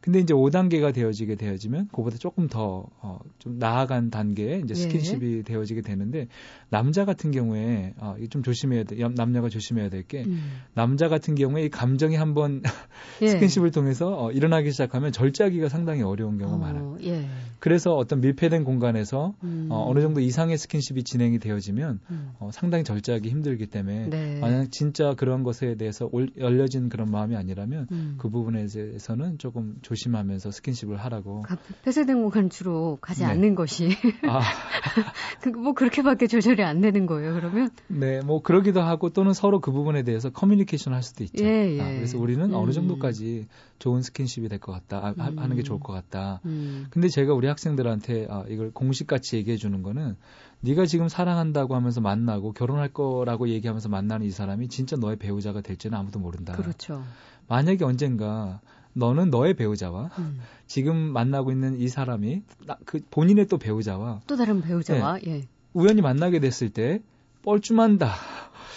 근데 0.02 0.20
이제 0.20 0.34
5단계가 0.34 0.94
되어지게 0.94 1.36
되어지면 1.36 1.90
그보다 1.92 2.18
조금 2.18 2.48
더 2.48 2.88
어, 3.02 3.20
좀 3.38 3.60
나아간 3.60 4.10
단계에 4.10 4.60
이제 4.60 4.72
예. 4.72 4.76
스킨십이 4.76 5.38
예. 5.40 5.42
되어지게 5.42 5.82
되는데 5.82 6.28
남자 6.70 7.04
같은 7.04 7.32
경우에 7.32 7.94
어, 7.98 8.16
좀 8.30 8.42
조심해야 8.42 8.86
돼. 8.86 8.96
남녀가 9.16 9.50
조심해야 9.50 9.90
될게 9.90 10.24
음. 10.26 10.62
남자 10.74 11.10
같은 11.10 11.36
경우에 11.36 11.66
이 11.66 11.70
감정이 11.70 12.16
한번 12.16 12.64
예. 13.22 13.28
스킨십을 13.28 13.72
통해서 13.72 14.26
어, 14.26 14.32
일어나기 14.32 14.72
시작하면 14.72 15.12
절제하기가 15.12 15.68
상당히 15.68 16.02
어려운 16.02 16.38
경우가 16.38 16.56
어, 16.56 16.60
많아요. 16.60 16.98
예. 17.04 17.28
그래서 17.60 17.94
어떤 17.94 18.22
밀폐된 18.22 18.64
공간에서 18.64 19.34
음. 19.44 19.68
어, 19.70 19.86
어느 19.90 20.00
정도 20.00 20.22
이상의 20.22 20.58
스킨십이 20.58 21.04
진행이 21.04 21.40
되어지면 21.40 22.00
음. 22.10 22.32
어, 22.40 22.52
상당히 22.54 22.86
절제하기 22.86 23.30
힘들기 23.30 23.68
때문에 23.68 24.10
네. 24.10 24.40
만약 24.40 24.72
진짜 24.72 25.14
그런 25.16 25.44
것에 25.44 25.76
대해서 25.76 26.08
올, 26.12 26.30
열려진 26.38 26.88
그런 26.88 27.12
마음이 27.12 27.36
아니라면 27.36 27.88
음. 27.92 28.16
그 28.18 28.30
부분에 28.30 28.66
대해서는 28.68 29.38
조금 29.40 29.76
조심하면서 29.90 30.52
스킨십을 30.52 30.98
하라고. 30.98 31.44
폐쇄된 31.84 32.22
공간 32.22 32.52
주로 32.52 33.00
가지 33.02 33.22
네. 33.22 33.26
않는 33.26 33.56
것이. 33.56 33.90
아. 34.28 34.40
그, 35.42 35.50
뭐 35.50 35.74
그렇게밖에 35.74 36.28
조절이 36.28 36.64
안 36.64 36.80
되는 36.80 37.08
거예요. 37.08 37.34
그러면? 37.34 37.72
네, 37.88 38.22
뭐 38.22 38.44
그러기도 38.44 38.82
하고 38.82 39.10
또는 39.10 39.34
서로 39.34 39.60
그 39.60 39.72
부분에 39.72 40.04
대해서 40.04 40.30
커뮤니케이션 40.30 40.94
할 40.94 41.02
수도 41.02 41.24
있죠. 41.24 41.44
예, 41.44 41.76
예. 41.76 41.82
아, 41.82 41.86
그래서 41.86 42.20
우리는 42.20 42.46
음. 42.46 42.54
어느 42.54 42.72
정도까지 42.72 43.48
좋은 43.80 44.04
스킨십이 44.04 44.48
될 44.48 44.60
것 44.60 44.74
같다, 44.74 45.14
아, 45.18 45.30
음. 45.30 45.40
하는 45.40 45.56
게 45.56 45.64
좋을 45.64 45.80
것 45.80 45.94
같다. 45.94 46.42
음. 46.46 46.86
근데 46.92 47.08
제가 47.08 47.34
우리 47.34 47.48
학생들한테 47.48 48.28
아, 48.30 48.44
이걸 48.50 48.72
공식같이 48.72 49.38
얘기해 49.38 49.58
주는 49.58 49.82
거는 49.82 50.18
네가 50.60 50.86
지금 50.86 51.08
사랑한다고 51.08 51.76
하면서 51.76 52.02
만나고 52.02 52.52
결혼할 52.52 52.90
거라고 52.90 53.48
얘기하면서 53.48 53.88
만나는 53.90 54.28
이 54.28 54.30
사람이 54.30 54.68
진짜 54.68 54.98
너의 54.98 55.16
배우자가 55.16 55.62
될지는 55.62 55.98
아무도 55.98 56.20
모른다. 56.20 56.54
그렇죠. 56.58 57.04
만약에 57.48 57.86
언젠가 57.86 58.60
너는 59.00 59.30
너의 59.30 59.54
배우자와 59.56 60.10
음. 60.20 60.40
지금 60.68 60.96
만나고 60.98 61.52
있는 61.52 61.80
이 61.80 61.88
사람이 61.88 62.44
그 62.86 63.00
본인의 63.10 63.48
또 63.48 63.58
배우자와 63.58 64.22
또 64.28 64.36
다른 64.36 64.62
배우자와 64.62 65.20
네, 65.20 65.32
예. 65.32 65.48
우연히 65.74 66.02
만나게 66.02 66.40
됐을 66.40 66.70
때 66.70 67.02
뻘쭘한다. 67.44 68.14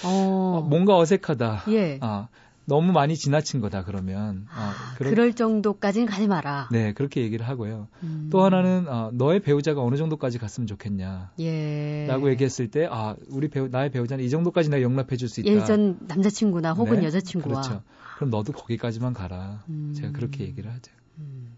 어. 0.05 0.59
어, 0.59 0.67
뭔가 0.69 0.97
어색하다. 0.97 1.65
예. 1.69 1.99
아, 2.01 2.29
너무 2.65 2.93
많이 2.93 3.17
지나친 3.17 3.61
거다 3.61 3.85
그러면 3.85 4.47
어, 4.57 4.71
그런, 4.97 5.13
그럴 5.15 5.33
정도까지는 5.35 6.07
가지 6.07 6.29
마라. 6.29 6.69
네 6.71 6.93
그렇게 6.93 7.23
얘기를 7.23 7.47
하고요. 7.47 7.89
음. 8.05 8.29
또 8.31 8.43
하나는 8.45 8.87
어, 8.89 9.11
너의 9.13 9.41
배우자가 9.41 9.83
어느 9.83 9.97
정도까지 9.97 10.39
갔으면 10.39 10.67
좋겠냐. 10.69 11.33
예. 11.41 12.07
라고 12.09 12.31
얘기했을 12.31 12.71
때 12.71 12.87
아 12.91 13.17
우리 13.31 13.49
배우 13.49 13.69
나의 13.69 13.91
배우자는 13.91 14.25
이 14.25 14.31
정도까지 14.31 14.71
내가 14.71 14.83
용납해 14.83 15.17
줄 15.17 15.29
수 15.29 15.41
있다. 15.41 15.51
예전 15.51 15.99
남자친구나 16.07 16.73
혹은 16.73 17.01
네? 17.01 17.07
여자친구와. 17.07 17.61
그렇죠. 17.63 17.83
그럼 18.23 18.31
너도 18.31 18.53
거기까지만 18.53 19.15
가라. 19.15 19.65
음. 19.69 19.93
제가 19.97 20.13
그렇게 20.13 20.45
얘기를 20.45 20.71
하죠. 20.71 20.93
음. 21.19 21.57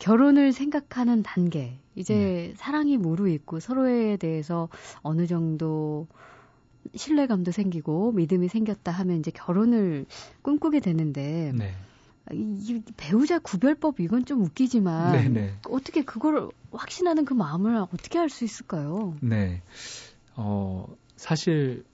결혼을 0.00 0.52
생각하는 0.52 1.22
단계. 1.22 1.78
이제 1.94 2.14
네. 2.14 2.54
사랑이 2.56 2.96
무르익고 2.96 3.60
서로에 3.60 4.16
대해서 4.16 4.68
어느 5.02 5.28
정도 5.28 6.08
신뢰감도 6.96 7.52
생기고 7.52 8.12
믿음이 8.12 8.48
생겼다 8.48 8.90
하면 8.90 9.18
이제 9.20 9.30
결혼을 9.30 10.06
꿈꾸게 10.42 10.80
되는데 10.80 11.52
네. 11.54 11.74
이 12.32 12.82
배우자 12.96 13.38
구별법 13.38 14.00
이건 14.00 14.24
좀 14.24 14.42
웃기지만 14.42 15.12
네네. 15.12 15.28
네. 15.28 15.54
어떻게 15.68 16.02
그걸 16.02 16.48
확신하는 16.72 17.24
그 17.24 17.34
마음을 17.34 17.76
어떻게 17.76 18.18
할수 18.18 18.44
있을까요? 18.44 19.16
네. 19.20 19.62
어, 20.34 20.86
사실 21.16 21.84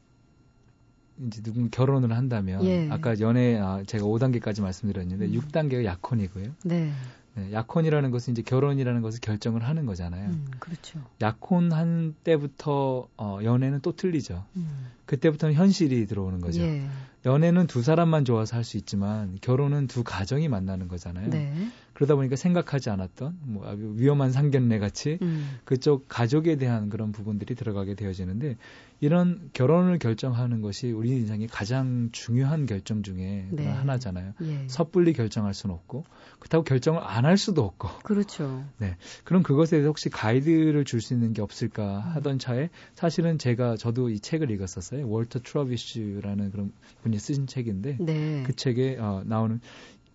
이제 1.27 1.43
누군 1.43 1.71
결혼을 1.71 2.13
한다면 2.17 2.65
예. 2.65 2.89
아까 2.91 3.19
연애 3.21 3.59
아, 3.59 3.83
제가 3.87 4.05
5단계까지 4.05 4.63
말씀드렸는데 4.63 5.27
음. 5.27 5.33
6단계가 5.41 5.85
약혼이고요. 5.85 6.47
네. 6.65 6.93
네, 7.37 7.53
약혼이라는 7.53 8.13
것은 8.13 8.33
이제 8.33 8.43
결혼이라는 8.43 9.03
것을 9.03 9.19
결정을 9.21 9.65
하는 9.65 9.87
거잖아요. 9.87 10.31
음, 10.31 10.47
그렇죠. 10.61 11.01
약혼한 11.21 12.15
때부터 12.23 13.09
어, 13.17 13.39
연애는 13.43 13.81
또 13.81 13.91
틀리죠. 13.97 14.45
음. 14.55 14.87
그때부터는 15.07 15.55
현실이 15.57 16.07
들어오는 16.07 16.41
거죠. 16.41 16.63
예. 16.63 16.87
연애는 17.27 17.67
두 17.67 17.83
사람만 17.83 18.25
좋아서 18.25 18.57
할 18.57 18.65
수 18.65 18.77
있지만 18.77 19.37
결혼은 19.41 19.87
두 19.89 20.05
가정이 20.05 20.47
만나는 20.49 20.87
거잖아요. 20.89 21.29
네. 21.31 21.53
그러다 21.95 22.15
보니까 22.15 22.37
생각하지 22.37 22.91
않았던 22.91 23.39
뭐 23.43 23.69
위험한 23.97 24.31
상견례 24.31 24.79
같이 24.79 25.19
음. 25.23 25.59
그쪽 25.65 26.07
가족에 26.09 26.57
대한 26.57 26.89
그런 26.89 27.13
부분들이 27.13 27.55
들어가게 27.55 27.95
되어지는데 27.95 28.57
이런 29.05 29.51
결혼을 29.53 29.99
결정하는 29.99 30.63
것이 30.63 30.91
우리 30.91 31.11
인생의 31.11 31.49
가장 31.49 32.09
중요한 32.13 32.65
결정 32.65 33.03
중에 33.03 33.49
네. 33.51 33.67
하나잖아요. 33.67 34.33
예. 34.43 34.65
섣불리 34.69 35.13
결정할 35.13 35.53
수는 35.53 35.75
없고 35.75 36.05
그렇다고 36.39 36.65
결정을 36.65 37.01
안 37.03 37.25
할 37.25 37.37
수도 37.37 37.65
없고. 37.65 37.89
그렇죠. 38.03 38.65
네. 38.79 38.97
그럼 39.25 39.43
그것에 39.43 39.73
대해서 39.73 39.89
혹시 39.89 40.09
가이드를 40.11 40.85
줄 40.85 41.01
수 41.01 41.13
있는 41.13 41.35
게 41.35 41.43
없을까 41.43 42.01
하던 42.01 42.39
차에 42.39 42.71
사실은 42.95 43.37
제가 43.37 43.77
저도 43.77 44.09
이 44.09 44.21
책을 44.21 44.51
읽었었어요. 44.51 45.07
월터 45.07 45.41
트러비쉬라는 45.41 46.51
그런 46.51 46.73
분이 47.03 47.19
쓰신 47.19 47.47
책인데 47.47 47.99
네. 48.01 48.43
그 48.47 48.55
책에 48.57 48.97
어, 48.99 49.23
나오는 49.27 49.61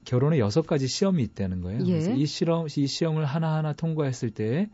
결혼에 0.06 0.40
여섯 0.40 0.66
가지 0.66 0.88
시험이 0.88 1.22
있다는 1.24 1.62
거예요. 1.62 1.82
예. 1.82 1.92
그래서 1.92 2.12
이 2.12 2.26
실험, 2.26 2.66
이 2.76 2.88
시험을 2.88 3.26
하나하나 3.26 3.74
통과했을 3.74 4.32
때 4.32 4.70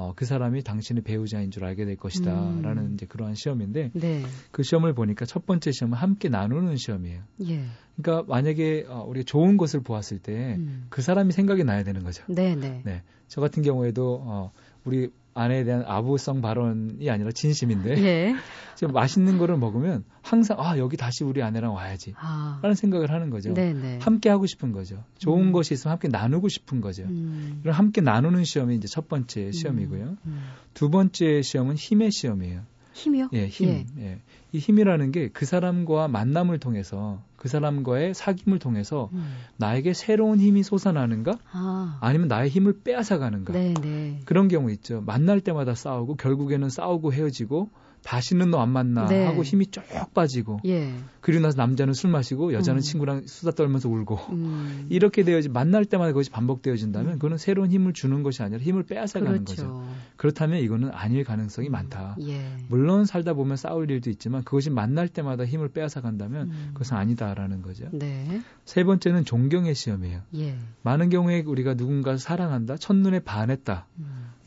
어, 0.00 0.14
그 0.16 0.24
사람이 0.24 0.62
당신의 0.62 1.02
배우자인 1.02 1.50
줄 1.50 1.66
알게 1.66 1.84
될 1.84 1.96
것이다. 1.96 2.32
음. 2.32 2.62
라는 2.62 2.94
이제 2.94 3.04
그러한 3.04 3.34
시험인데 3.34 3.90
네. 3.92 4.22
그 4.50 4.62
시험을 4.62 4.94
보니까 4.94 5.26
첫 5.26 5.44
번째 5.44 5.72
시험은 5.72 5.98
함께 5.98 6.30
나누는 6.30 6.76
시험이에요. 6.76 7.22
예. 7.48 7.64
그러니까 7.96 8.24
만약에 8.32 8.86
어, 8.88 9.04
우리가 9.06 9.24
좋은 9.26 9.58
것을 9.58 9.80
보았을 9.80 10.18
때그 10.20 10.60
음. 10.60 10.86
그 10.88 11.02
사람이 11.02 11.32
생각이 11.32 11.64
나야 11.64 11.84
되는 11.84 12.02
거죠. 12.02 12.24
네, 12.28 12.54
네. 12.56 12.80
네. 12.82 13.02
저 13.28 13.42
같은 13.42 13.62
경우에도 13.62 14.22
어, 14.24 14.52
우리 14.84 15.10
아내에 15.34 15.64
대한 15.64 15.84
아부성 15.86 16.40
발언이 16.40 17.08
아니라 17.08 17.30
진심인데 17.30 18.02
예. 18.02 18.34
지금 18.74 18.92
맛있는 18.92 19.38
거를 19.38 19.56
먹으면 19.56 20.04
항상 20.22 20.56
아 20.58 20.76
여기 20.78 20.96
다시 20.96 21.22
우리 21.22 21.42
아내랑 21.42 21.74
와야지 21.74 22.14
아. 22.16 22.58
라는 22.62 22.74
생각을 22.74 23.10
하는 23.10 23.30
거죠 23.30 23.54
네네. 23.54 24.00
함께 24.00 24.28
하고 24.28 24.46
싶은 24.46 24.72
거죠 24.72 25.02
좋은 25.18 25.48
음. 25.48 25.52
것이 25.52 25.74
있으면 25.74 25.92
함께 25.92 26.08
나누고 26.08 26.48
싶은 26.48 26.80
거죠 26.80 27.04
음. 27.04 27.60
이런 27.62 27.74
함께 27.74 28.00
나누는 28.00 28.44
시험이 28.44 28.76
이제 28.76 28.88
첫 28.88 29.08
번째 29.08 29.46
음. 29.46 29.52
시험이고요 29.52 30.16
음. 30.26 30.42
두 30.74 30.90
번째 30.90 31.42
시험은 31.42 31.76
힘의 31.76 32.10
시험이에요 32.10 32.62
힘이요? 33.00 33.28
예, 33.32 33.46
힘. 33.48 33.68
예. 33.68 33.86
예. 33.98 34.18
이 34.52 34.58
힘이라는 34.58 35.12
게 35.12 35.30
그 35.32 35.46
사람과 35.46 36.08
만남을 36.08 36.58
통해서 36.58 37.22
그 37.36 37.48
사람과의 37.48 38.12
사귐을 38.14 38.60
통해서 38.60 39.08
음. 39.12 39.24
나에게 39.56 39.94
새로운 39.94 40.38
힘이 40.40 40.62
솟아나는가? 40.62 41.38
아. 41.52 41.98
니면 42.12 42.28
나의 42.28 42.50
힘을 42.50 42.80
빼앗아 42.84 43.18
가는가? 43.18 43.52
네네. 43.52 44.20
그런 44.26 44.48
경우 44.48 44.70
있죠. 44.72 45.00
만날 45.00 45.40
때마다 45.40 45.74
싸우고 45.74 46.16
결국에는 46.16 46.68
싸우고 46.68 47.12
헤어지고 47.14 47.70
다시는 48.02 48.50
너 48.50 48.60
안 48.60 48.68
만나 48.70 49.06
네. 49.06 49.24
하고 49.24 49.42
힘이 49.42 49.66
쭉 49.66 49.82
빠지고 50.14 50.60
예. 50.66 50.92
그리고 51.20 51.42
나서 51.42 51.56
남자는 51.56 51.94
술 51.94 52.10
마시고 52.10 52.52
여자는 52.52 52.80
음. 52.80 52.82
친구랑 52.82 53.22
수다 53.26 53.52
떨면서 53.52 53.88
울고 53.88 54.16
음. 54.30 54.86
이렇게 54.90 55.22
되어지 55.22 55.48
만날 55.48 55.84
때마다 55.84 56.12
그것이 56.12 56.30
반복되어진다면 56.30 57.12
음. 57.14 57.18
그거는 57.18 57.38
새로운 57.38 57.70
힘을 57.70 57.92
주는 57.92 58.22
것이 58.22 58.42
아니라 58.42 58.60
힘을 58.60 58.82
빼앗아가는 58.84 59.44
그렇죠. 59.44 59.62
거죠. 59.62 59.88
그렇다면 60.16 60.60
이거는 60.60 60.90
아닐 60.92 61.24
가능성이 61.24 61.68
음. 61.68 61.72
많다. 61.72 62.16
예. 62.22 62.56
물론 62.68 63.04
살다 63.04 63.34
보면 63.34 63.56
싸울 63.56 63.90
일도 63.90 64.10
있지만 64.10 64.44
그것이 64.44 64.70
만날 64.70 65.08
때마다 65.08 65.44
힘을 65.44 65.68
빼앗아간다면 65.68 66.48
음. 66.50 66.70
그것은 66.74 66.96
아니다라는 66.96 67.62
거죠. 67.62 67.86
네. 67.92 68.42
세 68.64 68.84
번째는 68.84 69.24
존경의 69.24 69.74
시험이에요. 69.74 70.20
예. 70.36 70.56
많은 70.82 71.08
경우에 71.10 71.42
우리가 71.46 71.74
누군가 71.74 72.16
사랑한다, 72.16 72.76
첫눈에 72.76 73.20
반했다. 73.20 73.86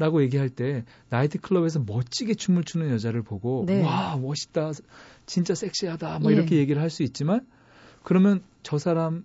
음. 0.04 0.06
라고 0.06 0.22
얘기할 0.22 0.50
때 0.50 0.84
나이트 1.10 1.40
클럽에서 1.40 1.80
멋지게 1.80 2.34
춤을 2.34 2.64
추는 2.66 2.90
여자를 2.92 3.22
보고 3.22 3.64
네. 3.66 3.82
와 3.84 4.18
멋있다 4.18 4.72
진짜 5.26 5.56
섹시하다 5.56 6.20
뭐 6.20 6.32
예. 6.32 6.36
이렇게 6.36 6.58
얘기를 6.58 6.82
할 6.82 6.90
수 6.90 7.04
있지만 7.04 7.46
그러면 8.04 8.44
저 8.64 8.78
사람을 8.78 9.24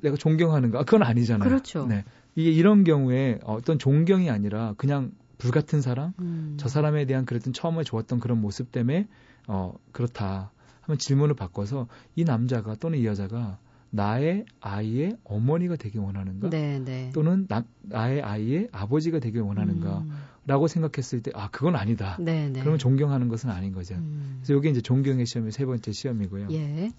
내가 0.00 0.16
존경하는가 0.16 0.84
그건 0.84 1.02
아니잖아요. 1.02 1.48
그렇죠. 1.48 1.86
네. 1.86 2.04
이게 2.34 2.50
이런 2.50 2.84
경우에 2.84 3.38
어떤 3.44 3.78
존경이 3.78 4.30
아니라 4.30 4.74
그냥 4.78 5.12
불같은 5.36 5.80
사랑 5.80 6.14
음. 6.18 6.56
저 6.58 6.68
사람에 6.68 7.04
대한 7.04 7.24
그랬던 7.26 7.52
처음에 7.52 7.84
좋았던 7.84 8.18
그런 8.18 8.40
모습 8.40 8.72
때문에 8.72 9.06
어 9.46 9.74
그렇다 9.92 10.50
하면 10.80 10.98
질문을 10.98 11.34
바꿔서 11.34 11.86
이 12.16 12.24
남자가 12.24 12.74
또는 12.76 12.98
이 12.98 13.06
여자가 13.06 13.58
나의 13.90 14.44
아이의 14.60 15.16
어머니가 15.24 15.76
되길 15.76 16.00
원하는가? 16.00 16.50
네, 16.50 16.78
네. 16.78 17.10
또는 17.14 17.46
나, 17.48 17.64
나의 17.82 18.22
아이의 18.22 18.68
아버지가 18.72 19.18
되길 19.18 19.40
원하는가? 19.40 19.98
음. 19.98 20.12
라고 20.46 20.66
생각했을 20.66 21.22
때, 21.22 21.30
아, 21.34 21.48
그건 21.50 21.76
아니다. 21.76 22.16
네, 22.20 22.48
네. 22.48 22.60
그러면 22.60 22.78
존경하는 22.78 23.28
것은 23.28 23.50
아닌 23.50 23.72
거죠. 23.72 23.94
음. 23.96 24.40
그래서 24.40 24.58
이게 24.58 24.70
이제 24.70 24.80
존경의 24.80 25.26
시험이 25.26 25.50
세 25.50 25.66
번째 25.66 25.92
시험이고요. 25.92 26.48
예. 26.52 26.90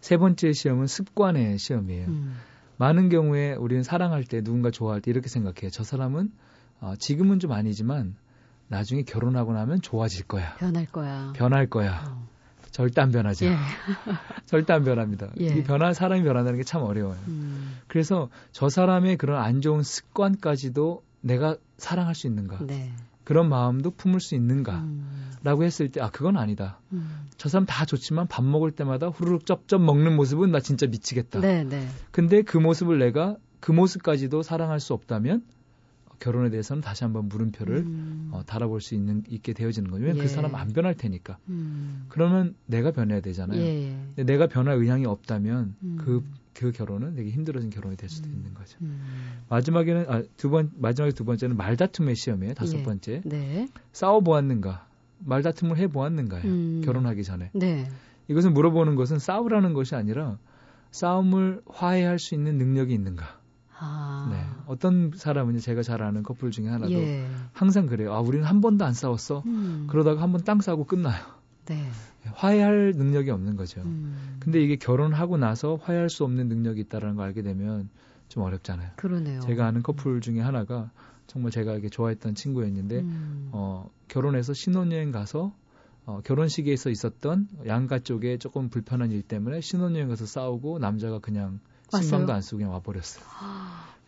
세 0.00 0.16
번째 0.18 0.52
시험은 0.52 0.86
습관의 0.86 1.58
시험이에요. 1.58 2.06
음. 2.08 2.36
많은 2.76 3.08
경우에 3.10 3.54
우리는 3.54 3.82
사랑할 3.82 4.24
때 4.24 4.42
누군가 4.42 4.70
좋아할 4.70 5.00
때 5.00 5.10
이렇게 5.10 5.28
생각해요. 5.28 5.70
저 5.70 5.84
사람은 5.84 6.30
어, 6.80 6.94
지금은 6.98 7.38
좀 7.38 7.52
아니지만 7.52 8.16
나중에 8.68 9.02
결혼하고 9.02 9.52
나면 9.52 9.82
좋아질 9.82 10.26
거야. 10.26 10.54
변할 10.56 10.86
거야. 10.86 11.32
변할 11.36 11.66
거야. 11.68 12.04
어. 12.08 12.28
절대 12.70 13.00
안 13.00 13.10
변하죠. 13.10 13.46
예. 13.46 13.56
절대 14.46 14.72
안 14.72 14.84
변합니다. 14.84 15.28
예. 15.40 15.46
이 15.46 15.62
변화 15.64 15.92
사람이 15.92 16.22
변한다는 16.22 16.58
게 16.58 16.64
참 16.64 16.82
어려워요. 16.82 17.18
음. 17.28 17.78
그래서 17.88 18.28
저 18.52 18.68
사람의 18.68 19.16
그런 19.16 19.42
안 19.42 19.60
좋은 19.60 19.82
습관까지도 19.82 21.02
내가 21.20 21.56
사랑할 21.78 22.14
수 22.14 22.26
있는가? 22.26 22.58
네. 22.66 22.92
그런 23.24 23.48
마음도 23.48 23.90
품을 23.90 24.20
수 24.20 24.34
있는가? 24.34 24.78
음. 24.78 25.30
라고 25.42 25.64
했을 25.64 25.90
때, 25.90 26.00
아, 26.00 26.10
그건 26.10 26.36
아니다. 26.36 26.78
음. 26.92 27.28
저 27.36 27.48
사람 27.48 27.66
다 27.66 27.84
좋지만 27.84 28.26
밥 28.28 28.44
먹을 28.44 28.70
때마다 28.72 29.08
후루룩 29.08 29.46
쩝쩝 29.46 29.82
먹는 29.82 30.14
모습은 30.16 30.50
나 30.50 30.60
진짜 30.60 30.86
미치겠다. 30.86 31.40
네, 31.40 31.64
네. 31.64 31.86
근데 32.10 32.42
그 32.42 32.58
모습을 32.58 32.98
내가 32.98 33.36
그 33.60 33.72
모습까지도 33.72 34.42
사랑할 34.42 34.80
수 34.80 34.94
없다면 34.94 35.42
결혼에 36.20 36.50
대해서는 36.50 36.82
다시 36.82 37.02
한번 37.02 37.28
물음표를 37.28 37.78
음. 37.78 38.28
어, 38.32 38.42
달아볼 38.44 38.80
수 38.80 38.94
있는 38.94 39.24
있게 39.28 39.52
되어지는 39.54 39.90
거죠. 39.90 40.02
왜냐면 40.04 40.22
예. 40.22 40.28
그 40.28 40.32
사람 40.32 40.54
안 40.54 40.72
변할 40.72 40.94
테니까. 40.94 41.38
음. 41.48 42.04
그러면 42.08 42.54
내가 42.66 42.92
변해야 42.92 43.20
되잖아요. 43.20 43.58
예, 43.58 43.88
예. 43.88 43.96
근데 44.14 44.24
내가 44.24 44.46
변할 44.46 44.76
의향이 44.76 45.06
없다면 45.06 45.74
음. 45.82 45.96
그, 45.98 46.22
그 46.52 46.72
결혼은 46.72 47.14
되게 47.14 47.30
힘들어진 47.30 47.70
결혼이 47.70 47.96
될 47.96 48.10
수도 48.10 48.28
음. 48.28 48.34
있는 48.34 48.54
거죠. 48.54 48.76
음. 48.82 49.00
마지막에는 49.48 50.04
아, 50.08 50.22
두번 50.36 50.70
마지막에 50.76 51.12
두 51.12 51.24
번째는 51.24 51.56
말다툼의 51.56 52.14
시험이에요. 52.14 52.54
다섯 52.54 52.78
예. 52.78 52.82
번째 52.82 53.22
네. 53.24 53.68
싸워 53.92 54.20
보았는가 54.20 54.86
말다툼을 55.20 55.78
해 55.78 55.88
보았는가요. 55.88 56.44
음. 56.44 56.82
결혼하기 56.84 57.24
전에 57.24 57.50
네. 57.54 57.88
이것을 58.28 58.50
물어보는 58.50 58.94
것은 58.94 59.18
싸우라는 59.18 59.72
것이 59.72 59.94
아니라 59.94 60.38
싸움을 60.90 61.62
화해할 61.66 62.18
수 62.18 62.34
있는 62.34 62.58
능력이 62.58 62.92
있는가. 62.92 63.39
아. 63.80 64.28
네. 64.30 64.44
어떤 64.66 65.10
사람은 65.14 65.58
제가 65.58 65.82
잘 65.82 66.02
아는 66.02 66.22
커플 66.22 66.50
중에 66.50 66.68
하나도 66.68 66.92
예. 66.92 67.26
항상 67.52 67.86
그래요. 67.86 68.12
아, 68.12 68.20
우리는 68.20 68.44
한 68.46 68.60
번도 68.60 68.84
안 68.84 68.92
싸웠어. 68.94 69.42
음. 69.46 69.86
그러다가 69.90 70.22
한 70.22 70.32
번 70.32 70.42
땅 70.44 70.60
싸고 70.60 70.84
끝나요. 70.84 71.20
네. 71.66 71.88
화해할 72.34 72.92
능력이 72.96 73.30
없는 73.30 73.56
거죠. 73.56 73.80
음. 73.82 74.36
근데 74.40 74.60
이게 74.62 74.76
결혼하고 74.76 75.36
나서 75.38 75.76
화해할 75.82 76.10
수 76.10 76.24
없는 76.24 76.48
능력이 76.48 76.80
있다는 76.82 77.16
걸 77.16 77.26
알게 77.28 77.42
되면 77.42 77.88
좀 78.28 78.42
어렵잖아요. 78.42 78.90
그러네요. 78.96 79.40
제가 79.40 79.66
아는 79.66 79.82
커플 79.82 80.20
중에 80.20 80.40
하나가 80.40 80.90
정말 81.26 81.50
제가 81.50 81.74
이게 81.74 81.88
좋아했던 81.88 82.34
친구였는데 82.34 83.00
음. 83.00 83.48
어, 83.52 83.88
결혼해서 84.08 84.52
신혼여행 84.52 85.10
가서 85.12 85.52
어, 86.06 86.20
결혼식에서 86.24 86.90
있었던 86.90 87.48
양가 87.66 88.00
쪽에 88.00 88.36
조금 88.38 88.68
불편한 88.68 89.12
일 89.12 89.22
때문에 89.22 89.60
신혼여행 89.60 90.08
가서 90.08 90.26
싸우고 90.26 90.78
남자가 90.80 91.18
그냥 91.20 91.60
신경도? 91.98 92.32
안 92.32 92.42
쓰고 92.42 92.58
그냥 92.58 92.72
와버렸어요. 92.72 93.24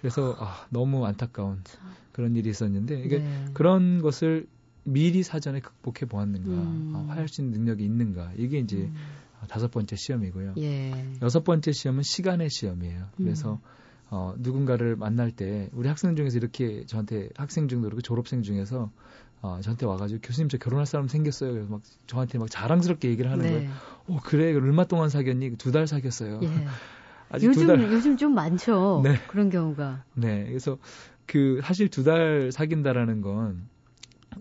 그래서 0.00 0.36
아, 0.38 0.66
너무 0.70 1.04
안타까운 1.06 1.62
그런 2.12 2.36
일이 2.36 2.50
있었는데 2.50 3.00
이게 3.02 3.18
네. 3.20 3.44
그런 3.54 4.02
것을 4.02 4.46
미리 4.84 5.22
사전에 5.22 5.60
극복해 5.60 6.06
보았는가, 6.06 6.50
음. 6.50 6.92
아, 6.94 7.04
화해할 7.10 7.28
수 7.28 7.40
있는 7.40 7.58
능력이 7.58 7.84
있는가, 7.84 8.32
이게 8.36 8.58
이제 8.58 8.78
음. 8.78 8.94
다섯 9.48 9.70
번째 9.70 9.94
시험이고요. 9.96 10.54
예. 10.58 11.06
여섯 11.22 11.44
번째 11.44 11.72
시험은 11.72 12.02
시간의 12.02 12.50
시험이에요. 12.50 13.06
그래서 13.16 13.54
음. 13.54 13.58
어, 14.10 14.34
누군가를 14.38 14.96
만날 14.96 15.30
때 15.30 15.68
우리 15.72 15.88
학생 15.88 16.16
중에서 16.16 16.36
이렇게 16.36 16.84
저한테 16.86 17.28
학생 17.36 17.68
중도 17.68 17.84
그렇고 17.86 18.02
졸업생 18.02 18.42
중에서 18.42 18.90
어, 19.40 19.58
저한테 19.62 19.86
와가지고 19.86 20.20
교수님 20.22 20.48
저 20.48 20.58
결혼할 20.58 20.86
사람 20.86 21.08
생겼어요. 21.08 21.52
그래서 21.52 21.68
막 21.70 21.80
저한테 22.06 22.38
막 22.38 22.50
자랑스럽게 22.50 23.08
얘기를 23.08 23.30
하는 23.30 23.44
네. 23.44 23.52
거예요. 23.52 23.70
어 24.08 24.18
그래 24.22 24.52
얼마 24.54 24.84
동안 24.84 25.08
사귀었니? 25.08 25.56
두 25.58 25.72
달 25.72 25.86
사귀었어요. 25.86 26.40
예. 26.42 26.48
요즘. 27.40 27.92
요즘 27.92 28.16
좀 28.16 28.34
많죠. 28.34 29.00
네. 29.04 29.16
그런 29.28 29.50
경우가. 29.50 30.04
네, 30.14 30.44
그래서 30.46 30.78
그 31.26 31.60
사실 31.62 31.88
두 31.88 32.04
달 32.04 32.50
사귄다라는 32.52 33.20
건 33.22 33.68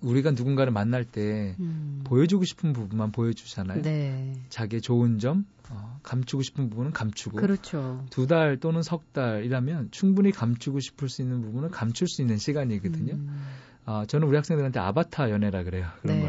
우리가 0.01 0.32
누군가를 0.32 0.71
만날 0.71 1.04
때 1.04 1.56
음. 1.60 2.01
보여주고 2.06 2.43
싶은 2.45 2.73
부분만 2.73 3.12
보여주잖아요. 3.12 3.82
네. 3.82 4.34
자기의 4.49 4.82
좋은 4.82 5.19
점, 5.19 5.45
어, 5.69 5.99
감추고 6.04 6.41
싶은 6.43 6.69
부분은 6.69 6.91
감추고. 6.91 7.38
그렇죠. 7.38 8.06
두 8.10 8.25
달 8.25 8.58
또는 8.58 8.82
석 8.84 9.12
달이라면 9.13 9.89
충분히 9.91 10.32
감추고 10.32 10.80
싶을 10.80 11.10
수 11.10 11.21
있는 11.21 11.41
부분은 11.41 11.71
감출 11.71 12.08
수 12.08 12.21
있는 12.21 12.38
시간이거든요. 12.38 13.13
음. 13.13 13.45
아, 13.86 14.06
저는 14.08 14.27
우리 14.27 14.36
학생들한테 14.38 14.80
아바타 14.80 15.30
연애라 15.32 15.63
그래요. 15.63 15.88
그런 16.01 16.17
네. 16.17 16.21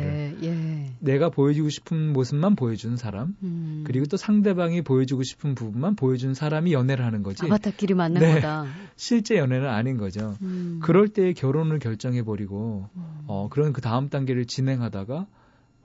내가 1.03 1.31
보여주고 1.31 1.69
싶은 1.69 2.13
모습만 2.13 2.55
보여주는 2.55 2.97
사람, 2.97 3.35
음. 3.43 3.83
그리고 3.85 4.07
또 4.07 4.17
상대방이 4.17 4.83
보여주고 4.83 5.25
싶은 5.25 5.57
부분만 5.57 5.97
보여주는 5.97 6.33
사람이 6.33 6.73
연애를 6.73 7.05
하는 7.05 7.25
거지. 7.25 7.45
아바타끼리 7.45 7.95
만난 7.95 8.23
네. 8.23 8.35
거다. 8.35 8.67
실제 8.95 9.37
연애는 9.37 9.69
아닌 9.69 9.97
거죠. 9.97 10.37
음. 10.43 10.79
그럴 10.81 11.09
때 11.09 11.33
결혼을 11.33 11.81
결정해 11.81 12.23
버리고, 12.23 12.89
음. 12.95 13.03
어, 13.27 13.49
그런 13.51 13.73
그 13.73 13.81
다음 13.81 14.11
단계를 14.11 14.47
진행하다가 14.47 15.27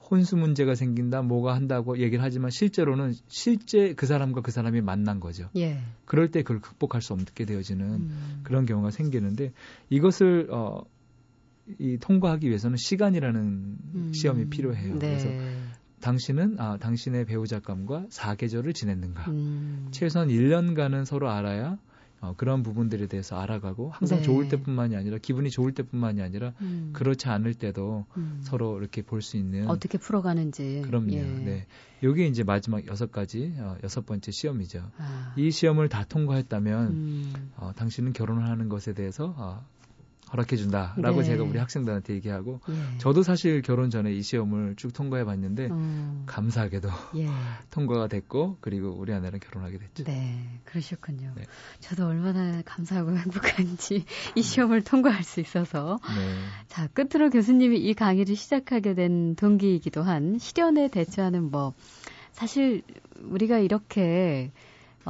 혼수 0.09 0.37
문제가 0.37 0.75
생긴다, 0.75 1.23
뭐가 1.23 1.55
한다고 1.55 1.97
얘기를 1.97 2.23
하지만 2.23 2.51
실제로는 2.51 3.13
실제 3.27 3.93
그 3.95 4.05
사람과 4.05 4.41
그 4.41 4.51
사람이 4.51 4.81
만난 4.81 5.19
거죠. 5.19 5.49
예. 5.57 5.79
그럴 6.05 6.29
때 6.29 6.43
그걸 6.43 6.61
극복할 6.61 7.01
수 7.01 7.13
없게 7.13 7.45
되어지는 7.45 7.85
음. 7.85 8.39
그런 8.43 8.65
경우가 8.65 8.91
생기는데 8.91 9.51
이것을 9.89 10.47
어, 10.51 10.83
이 11.79 11.97
통과하기 11.99 12.47
위해서는 12.47 12.77
시간이라는 12.77 13.41
음. 13.41 14.11
시험이 14.13 14.49
필요해요. 14.49 14.93
네. 14.99 14.99
그래서 14.99 15.29
당신은 16.01 16.59
아, 16.59 16.77
당신의 16.77 17.25
배우자감과 17.25 18.05
사계절을 18.09 18.73
지냈는가? 18.73 19.29
음. 19.31 19.87
최소한 19.91 20.29
1년간은 20.29 21.05
서로 21.05 21.29
알아야 21.29 21.77
어, 22.19 22.33
그런 22.35 22.63
부분들에 22.63 23.05
대해서 23.07 23.39
알아가고 23.39 23.91
항상 23.91 24.19
네. 24.19 24.23
좋을 24.23 24.47
때뿐만이 24.47 24.95
아니라 24.95 25.19
기분이 25.19 25.51
좋을 25.51 25.73
때뿐만이 25.73 26.21
아니라 26.21 26.53
음. 26.61 26.89
그렇지 26.93 27.27
않을 27.29 27.53
때도 27.53 28.05
음. 28.17 28.39
서로 28.41 28.79
이렇게 28.79 29.03
볼 29.03 29.21
수 29.21 29.37
있는 29.37 29.67
어떻게 29.69 29.97
풀어가는지. 29.99 30.81
그럼요. 30.85 31.13
예. 31.13 31.21
네. 31.21 31.67
요게 32.03 32.25
이제 32.27 32.43
마지막 32.43 32.87
여섯 32.87 33.11
가지 33.11 33.53
어, 33.57 33.77
여섯 33.83 34.05
번째 34.05 34.31
시험이죠. 34.31 34.89
아. 34.97 35.33
이 35.35 35.51
시험을 35.51 35.89
다 35.89 36.05
통과했다면 36.05 36.87
음. 36.87 37.33
어, 37.55 37.71
당신은 37.75 38.13
결혼을 38.13 38.47
하는 38.49 38.67
것에 38.69 38.93
대해서 38.93 39.35
어, 39.37 39.63
허락해준다라고 40.31 41.21
네. 41.21 41.23
제가 41.23 41.43
우리 41.43 41.57
학생들한테 41.57 42.13
얘기하고 42.15 42.59
예. 42.69 42.97
저도 42.97 43.23
사실 43.23 43.61
결혼 43.61 43.89
전에 43.89 44.11
이 44.11 44.21
시험을 44.21 44.75
쭉 44.75 44.93
통과해 44.93 45.23
봤는데 45.23 45.69
어. 45.71 46.23
감사하게도 46.25 46.89
예. 47.17 47.27
통과가 47.71 48.07
됐고 48.07 48.57
그리고 48.61 48.89
우리 48.89 49.13
아내랑 49.13 49.39
결혼하게 49.39 49.77
됐죠. 49.77 50.03
네, 50.03 50.59
그러셨군요. 50.65 51.33
네. 51.35 51.43
저도 51.79 52.07
얼마나 52.07 52.61
감사하고 52.63 53.15
행복한지 53.17 54.05
이 54.35 54.41
시험을 54.41 54.83
통과할 54.83 55.23
수 55.23 55.39
있어서. 55.39 55.99
네. 56.15 56.35
자, 56.67 56.87
끝으로 56.87 57.29
교수님이 57.29 57.77
이 57.79 57.93
강의를 57.93 58.35
시작하게 58.35 58.93
된 58.95 59.35
동기이기도 59.35 60.03
한 60.03 60.37
실연에 60.39 60.89
대처하는 60.89 61.51
법. 61.51 61.75
사실 62.31 62.83
우리가 63.23 63.57
이렇게 63.57 64.51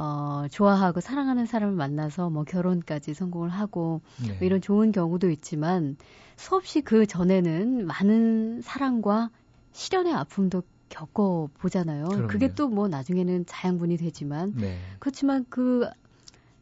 어, 0.00 0.46
좋아하고 0.50 1.00
사랑하는 1.00 1.44
사람을 1.46 1.74
만나서 1.74 2.30
뭐 2.30 2.44
결혼까지 2.44 3.14
성공을 3.14 3.48
하고 3.48 4.00
네. 4.22 4.28
뭐 4.34 4.46
이런 4.46 4.60
좋은 4.60 4.92
경우도 4.92 5.28
있지만 5.30 5.96
수없이 6.36 6.82
그 6.82 7.04
전에는 7.06 7.84
많은 7.86 8.60
사랑과 8.62 9.30
실연의 9.72 10.14
아픔도 10.14 10.62
겪어 10.88 11.48
보잖아요. 11.58 12.04
그게 12.28 12.46
또 12.54 12.68
뭐 12.68 12.86
나중에는 12.88 13.44
자양분이 13.46 13.96
되지만 13.96 14.54
네. 14.56 14.78
그렇지만 15.00 15.44
그 15.50 15.88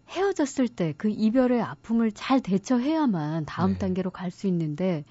헤어졌을 0.09 0.69
때 0.69 0.95
그 0.97 1.09
이별의 1.11 1.61
아픔을 1.63 2.13
잘 2.13 2.41
대처해야만 2.41 3.45
다음 3.45 3.73
네. 3.73 3.79
단계로 3.79 4.11
갈 4.11 4.31
수 4.31 4.47
있는데 4.47 5.05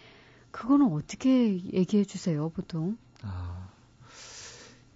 그거는 0.51 0.91
어떻게 0.93 1.59
얘기해 1.73 2.05
주세요, 2.05 2.49
보통? 2.49 2.97
아, 3.21 3.64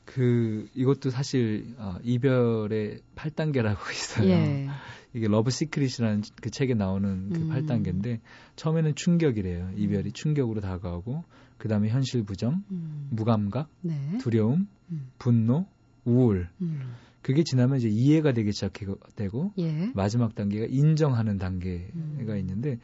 그 0.09 0.67
이것도 0.73 1.11
사실 1.11 1.75
어, 1.77 1.97
이별의 2.01 3.01
8단계라고 3.15 3.77
있어요. 3.93 4.27
예. 4.29 4.67
이게 5.13 5.27
Love 5.27 5.51
Secret이라는 5.51 6.23
그 6.41 6.49
책에 6.49 6.73
나오는 6.73 7.29
그 7.29 7.39
음. 7.41 7.49
8단계인데 7.49 8.19
처음에는 8.55 8.95
충격이래요. 8.95 9.71
이별이 9.75 10.09
음. 10.09 10.11
충격으로 10.11 10.61
다가오고 10.61 11.23
그다음에 11.59 11.89
현실 11.89 12.23
부정, 12.23 12.63
음. 12.71 13.09
무감각, 13.11 13.69
네. 13.81 14.17
두려움, 14.19 14.67
음. 14.89 15.11
분노, 15.19 15.67
우울. 16.05 16.49
음. 16.61 16.95
그게 17.21 17.43
지나면 17.43 17.77
이제 17.77 17.89
이해가 17.89 18.31
되기 18.33 18.51
시작되고 18.51 19.53
예. 19.59 19.91
마지막 19.93 20.33
단계가 20.33 20.65
인정하는 20.69 21.37
단계가 21.37 21.83
음. 21.93 22.37
있는데 22.39 22.79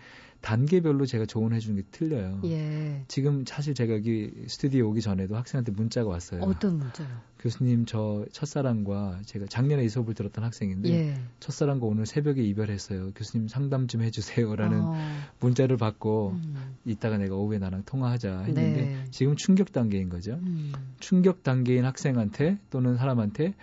단계별로 0.45 1.07
제가 1.07 1.25
조언해 1.25 1.59
주는 1.59 1.75
게 1.75 1.81
틀려요. 1.89 2.39
예. 2.43 3.03
지금 3.07 3.45
사실 3.47 3.73
제가 3.73 3.95
여기 3.95 4.31
스튜디오 4.47 4.89
오기 4.89 5.01
전에도 5.01 5.35
학생한테 5.35 5.71
문자가 5.71 6.07
왔어요. 6.07 6.41
어떤 6.43 6.77
문제요? 6.77 7.07
교수님 7.39 7.87
저 7.87 8.23
첫사랑과 8.31 9.21
제가 9.25 9.47
작년에 9.47 9.83
이 9.83 9.89
수업을 9.89 10.13
들었던 10.13 10.43
학생인데 10.43 10.89
예. 10.89 11.19
첫사랑과 11.39 11.87
오늘 11.87 12.05
새벽에 12.05 12.43
이별했어요. 12.43 13.13
교수님 13.15 13.47
상담 13.47 13.87
좀 13.87 14.03
해주세요라는 14.03 14.81
어. 14.81 14.95
문자를 15.39 15.77
받고 15.77 16.33
음. 16.35 16.75
이따가 16.85 17.17
내가 17.17 17.35
오후에 17.35 17.57
나랑 17.57 17.81
통화하자 17.87 18.41
했는데 18.41 18.81
네. 18.81 19.03
지금 19.09 19.35
충격 19.35 19.71
단계인 19.71 20.09
거죠. 20.09 20.33
음. 20.33 20.73
충격 20.99 21.41
단계인 21.41 21.85
학생한테 21.85 22.59
또는 22.69 22.97
사람한테 22.97 23.55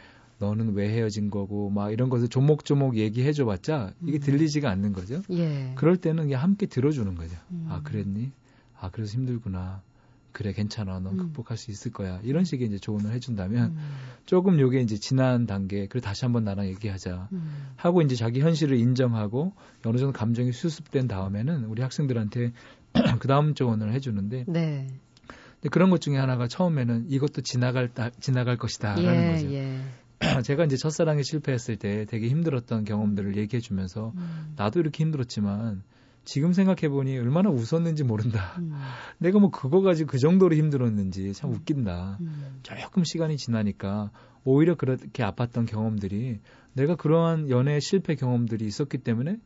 너는 0.42 0.74
왜 0.74 0.88
헤어진 0.90 1.30
거고 1.30 1.70
막 1.70 1.92
이런 1.92 2.10
것을 2.10 2.28
조목조목 2.28 2.96
얘기해 2.96 3.32
줘봤자 3.32 3.94
이게 4.04 4.18
음. 4.18 4.20
들리지가 4.20 4.68
않는 4.70 4.92
거죠. 4.92 5.22
예. 5.30 5.72
그럴 5.76 5.96
때는 5.96 6.32
함께 6.34 6.66
들어주는 6.66 7.14
거죠. 7.14 7.36
음. 7.52 7.66
아 7.68 7.82
그랬니? 7.82 8.32
아 8.78 8.90
그래서 8.90 9.14
힘들구나. 9.14 9.82
그래 10.32 10.52
괜찮아 10.52 10.98
넌 10.98 11.12
음. 11.12 11.18
극복할 11.18 11.58
수 11.58 11.70
있을 11.70 11.92
거야 11.92 12.18
이런 12.24 12.44
식의 12.44 12.66
이제 12.66 12.78
조언을 12.78 13.12
해준다면 13.12 13.72
음. 13.72 13.78
조금 14.24 14.58
요게 14.58 14.80
이제 14.80 14.96
지난 14.96 15.46
단계 15.46 15.86
그리고 15.86 16.00
다시 16.00 16.24
한번 16.24 16.44
나랑 16.44 16.66
얘기하자 16.68 17.28
음. 17.32 17.66
하고 17.76 18.00
이제 18.00 18.16
자기 18.16 18.40
현실을 18.40 18.78
인정하고 18.78 19.52
어느 19.84 19.98
정도 19.98 20.12
감정이 20.12 20.52
수습된 20.52 21.06
다음에는 21.06 21.66
우리 21.66 21.82
학생들한테 21.82 22.52
그 23.20 23.28
다음 23.28 23.54
조언을 23.54 23.92
해주는데 23.92 24.46
네. 24.48 24.88
그런 25.70 25.90
것 25.90 26.00
중에 26.00 26.16
하나가 26.16 26.48
처음에는 26.48 27.06
이것도 27.08 27.42
지나갈 27.42 27.90
지나갈 28.18 28.56
것이다라는 28.56 29.04
예, 29.04 29.32
거죠. 29.32 29.52
예. 29.52 29.80
제가 30.44 30.64
이제 30.64 30.76
첫사랑에 30.76 31.22
실패했을 31.22 31.76
때 31.76 32.04
되게 32.06 32.28
힘들었던 32.28 32.84
경험들을 32.84 33.36
얘기해 33.36 33.60
주면서 33.60 34.12
음. 34.16 34.54
나도 34.56 34.80
이렇게 34.80 35.04
힘들었지만 35.04 35.82
지금 36.24 36.52
생각해 36.52 36.88
보니 36.88 37.18
얼마나 37.18 37.50
웃었는지 37.50 38.04
모른다. 38.04 38.54
음. 38.58 38.72
내가 39.18 39.38
뭐 39.38 39.50
그거 39.50 39.80
가지고 39.80 40.10
그 40.10 40.18
정도로 40.18 40.54
힘들었는지 40.54 41.32
참 41.32 41.50
음. 41.50 41.56
웃긴다. 41.56 42.18
음. 42.20 42.60
조금 42.62 43.04
시간이 43.04 43.36
지나니까 43.36 44.10
오히려 44.44 44.76
그렇게 44.76 45.22
아팠던 45.22 45.66
경험들이 45.66 46.40
내가 46.74 46.96
그러한 46.96 47.50
연애 47.50 47.80
실패 47.80 48.14
경험들이 48.14 48.64
있었기 48.64 48.98
때문에 48.98 49.38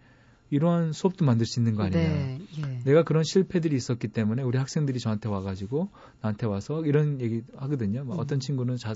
이러한 0.51 0.93
수업도 0.93 1.25
만들 1.25 1.47
수 1.47 1.59
있는 1.59 1.75
거 1.75 1.83
아니냐. 1.83 1.99
네, 2.01 2.41
예. 2.59 2.81
내가 2.85 3.03
그런 3.03 3.25
실패들이 3.25 3.75
있었기 3.77 4.09
때문에 4.09 4.43
우리 4.43 4.59
학생들이 4.59 5.01
저한테 5.01 5.29
와가지고 5.29 5.89
나한테 6.23 6.47
와서 6.47 6.85
이런 6.85 7.21
얘기 7.21 7.43
하거든요. 7.57 8.05
뭐 8.05 8.17
음. 8.17 8.21
어떤 8.21 8.39
친구는 8.39 8.77
자, 8.77 8.95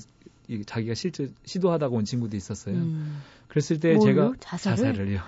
자기가 0.67 0.95
실제 0.95 1.31
시도하다가 1.45 1.95
온 1.95 2.05
친구도 2.05 2.37
있었어요. 2.37 2.77
음. 2.77 3.21
그랬을 3.49 3.81
때 3.81 3.95
뭘요? 3.95 4.05
제가 4.05 4.33
자살을? 4.39 4.77
자살을요. 4.77 5.21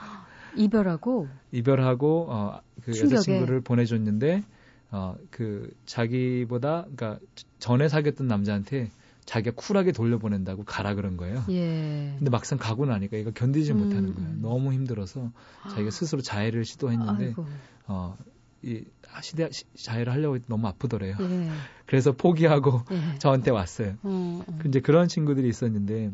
이별하고 0.56 1.28
이별하고 1.50 2.26
어, 2.30 2.60
그 2.84 2.92
충격에. 2.92 3.14
여자친구를 3.16 3.60
보내줬는데 3.62 4.44
어, 4.90 5.16
그 5.30 5.72
자기보다 5.86 6.86
그러니까 6.94 7.18
전에 7.58 7.88
사귀었던 7.88 8.26
남자한테 8.28 8.90
자기가 9.24 9.54
쿨하게 9.56 9.92
돌려보낸다고 9.92 10.64
가라 10.64 10.94
그런 10.94 11.16
거예요. 11.16 11.44
예. 11.50 12.14
근데 12.18 12.30
막상 12.30 12.58
가고 12.58 12.86
나니까 12.86 13.16
얘가 13.16 13.30
견디지 13.30 13.72
음, 13.72 13.78
못하는 13.78 14.14
거예요. 14.14 14.30
음. 14.30 14.38
너무 14.42 14.72
힘들어서 14.72 15.30
자기가 15.70 15.90
스스로 15.90 16.22
자해를 16.22 16.64
시도했는데 16.64 17.26
아이고. 17.26 17.46
어, 17.86 18.16
이 18.62 18.84
시대 19.22 19.48
자해를 19.74 20.12
하려고 20.12 20.38
너무 20.46 20.66
아프더래요. 20.66 21.16
예. 21.20 21.50
그래서 21.86 22.12
포기하고 22.12 22.82
예. 22.90 23.18
저한테 23.18 23.50
왔어요. 23.50 23.96
음, 24.04 24.42
음. 24.48 24.60
이제 24.66 24.80
그런 24.80 25.08
친구들이 25.08 25.48
있었는데 25.48 26.10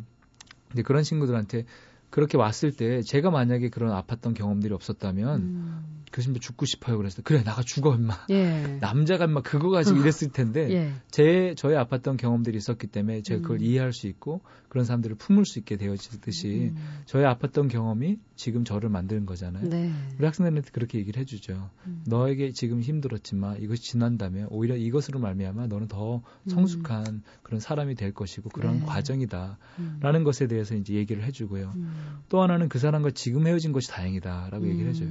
이제 0.72 0.82
그런 0.82 1.02
친구들한테 1.02 1.64
그렇게 2.10 2.38
왔을 2.38 2.72
때 2.72 3.02
제가 3.02 3.30
만약에 3.30 3.68
그런 3.68 3.92
아팠던 3.92 4.34
경험들이 4.34 4.72
없었다면 4.74 5.40
음. 5.40 5.84
교수님도 6.12 6.40
죽고 6.40 6.64
싶어요. 6.64 6.96
그래서 6.96 7.20
그래 7.22 7.42
나가 7.42 7.62
죽어 7.62 7.94
임마. 7.94 8.14
예. 8.30 8.78
남자가 8.80 9.26
임마 9.26 9.42
그거 9.42 9.68
가지고 9.70 10.00
이랬을 10.00 10.32
텐데 10.32 10.70
예. 10.70 10.92
제 11.10 11.54
저의 11.56 11.76
아팠던 11.76 12.16
경험들이 12.16 12.56
있었기 12.56 12.86
때문에 12.86 13.22
제가 13.22 13.42
그걸 13.42 13.58
음. 13.58 13.62
이해할 13.62 13.92
수 13.92 14.06
있고 14.06 14.40
그런 14.68 14.84
사람들을 14.84 15.16
품을 15.16 15.44
수 15.44 15.58
있게 15.58 15.76
되어지듯이 15.76 16.72
음. 16.74 17.02
저의 17.04 17.26
아팠던 17.26 17.70
경험이 17.70 18.18
지금 18.38 18.64
저를 18.64 18.88
만드는 18.88 19.26
거잖아요. 19.26 19.68
네. 19.68 19.92
우리 20.16 20.24
학생들한테 20.24 20.70
그렇게 20.70 20.98
얘기를 20.98 21.20
해주죠. 21.20 21.70
음. 21.86 22.04
너에게 22.06 22.52
지금 22.52 22.80
힘들었지만 22.80 23.60
이것이 23.60 23.82
지난다면 23.82 24.46
오히려 24.50 24.76
이것으로 24.76 25.18
말미암아 25.18 25.66
너는 25.66 25.88
더 25.88 26.18
음. 26.18 26.48
성숙한 26.48 27.22
그런 27.42 27.60
사람이 27.60 27.96
될 27.96 28.14
것이고 28.14 28.50
그런 28.50 28.78
네. 28.78 28.86
과정이다라는 28.86 29.56
음. 29.80 30.24
것에 30.24 30.46
대해서 30.46 30.76
이제 30.76 30.94
얘기를 30.94 31.24
해주고요. 31.24 31.72
음. 31.74 32.20
또 32.28 32.40
하나는 32.40 32.68
그 32.68 32.78
사람과 32.78 33.10
지금 33.10 33.46
헤어진 33.48 33.72
것이 33.72 33.88
다행이다라고 33.88 34.68
얘기를 34.68 34.88
해줘요. 34.90 35.10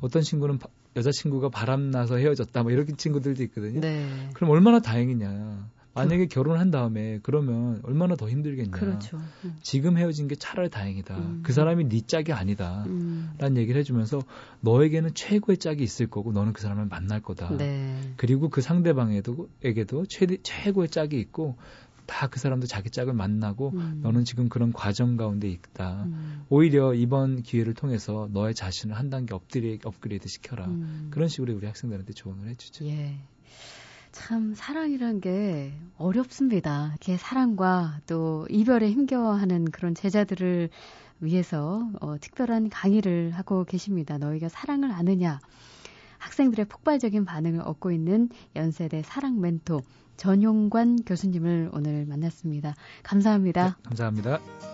어떤 0.00 0.22
친구는 0.22 0.58
여자친구가 0.96 1.50
바람나서 1.50 2.16
헤어졌다 2.16 2.62
뭐 2.62 2.72
이렇게 2.72 2.94
친구들도 2.94 3.42
있거든요. 3.44 3.80
네. 3.80 4.30
그럼 4.34 4.50
얼마나 4.50 4.80
다행이냐. 4.80 5.70
만약에 5.94 6.26
결혼한 6.26 6.70
다음에 6.70 7.20
그러면 7.22 7.80
얼마나 7.84 8.16
더 8.16 8.28
힘들겠냐. 8.28 8.70
그렇죠. 8.70 9.20
음. 9.44 9.56
지금 9.62 9.96
헤어진 9.96 10.28
게 10.28 10.34
차라리 10.34 10.68
다행이다. 10.68 11.16
음. 11.16 11.40
그 11.44 11.52
사람이 11.52 11.88
네 11.88 12.00
짝이 12.00 12.32
아니다. 12.32 12.84
음. 12.86 13.30
라는 13.38 13.56
얘기를 13.56 13.78
해주면서 13.80 14.22
너에게는 14.60 15.14
최고의 15.14 15.58
짝이 15.58 15.82
있을 15.82 16.06
거고 16.08 16.32
너는 16.32 16.52
그 16.52 16.60
사람을 16.62 16.86
만날 16.86 17.20
거다. 17.20 17.56
네. 17.56 17.98
그리고 18.16 18.50
그 18.50 18.60
상대방에게도 18.60 19.48
최, 20.08 20.26
최고의 20.42 20.88
짝이 20.88 21.18
있고 21.20 21.56
다 22.06 22.26
그 22.26 22.38
사람도 22.38 22.66
자기 22.66 22.90
짝을 22.90 23.14
만나고 23.14 23.70
음. 23.74 24.00
너는 24.02 24.24
지금 24.24 24.48
그런 24.48 24.72
과정 24.72 25.16
가운데 25.16 25.48
있다. 25.48 26.04
음. 26.04 26.44
오히려 26.48 26.92
이번 26.94 27.42
기회를 27.42 27.74
통해서 27.74 28.28
너의 28.32 28.54
자신을 28.54 28.96
한 28.96 29.08
단계 29.08 29.34
업그레이드, 29.34 29.86
업그레이드 29.86 30.28
시켜라. 30.28 30.66
음. 30.66 31.08
그런 31.10 31.28
식으로 31.28 31.54
우리 31.54 31.66
학생들한테 31.66 32.12
조언을 32.12 32.48
해주죠. 32.48 32.86
예. 32.86 33.18
참 34.14 34.54
사랑이란 34.54 35.20
게 35.20 35.72
어렵습니다. 35.98 36.90
이렇게 36.90 37.16
사랑과 37.16 37.98
또 38.06 38.46
이별에 38.48 38.88
힘겨워하는 38.90 39.66
그런 39.72 39.94
제자들을 39.94 40.70
위해서 41.18 41.90
어, 42.00 42.16
특별한 42.20 42.70
강의를 42.70 43.32
하고 43.32 43.64
계십니다. 43.64 44.16
너희가 44.16 44.48
사랑을 44.48 44.92
아느냐? 44.92 45.40
학생들의 46.18 46.66
폭발적인 46.66 47.24
반응을 47.24 47.60
얻고 47.62 47.90
있는 47.90 48.28
연세대 48.54 49.02
사랑 49.02 49.40
멘토 49.40 49.82
전용관 50.16 51.02
교수님을 51.04 51.70
오늘 51.72 52.06
만났습니다. 52.06 52.74
감사합니다. 53.02 53.66
네, 53.66 53.72
감사합니다. 53.82 54.73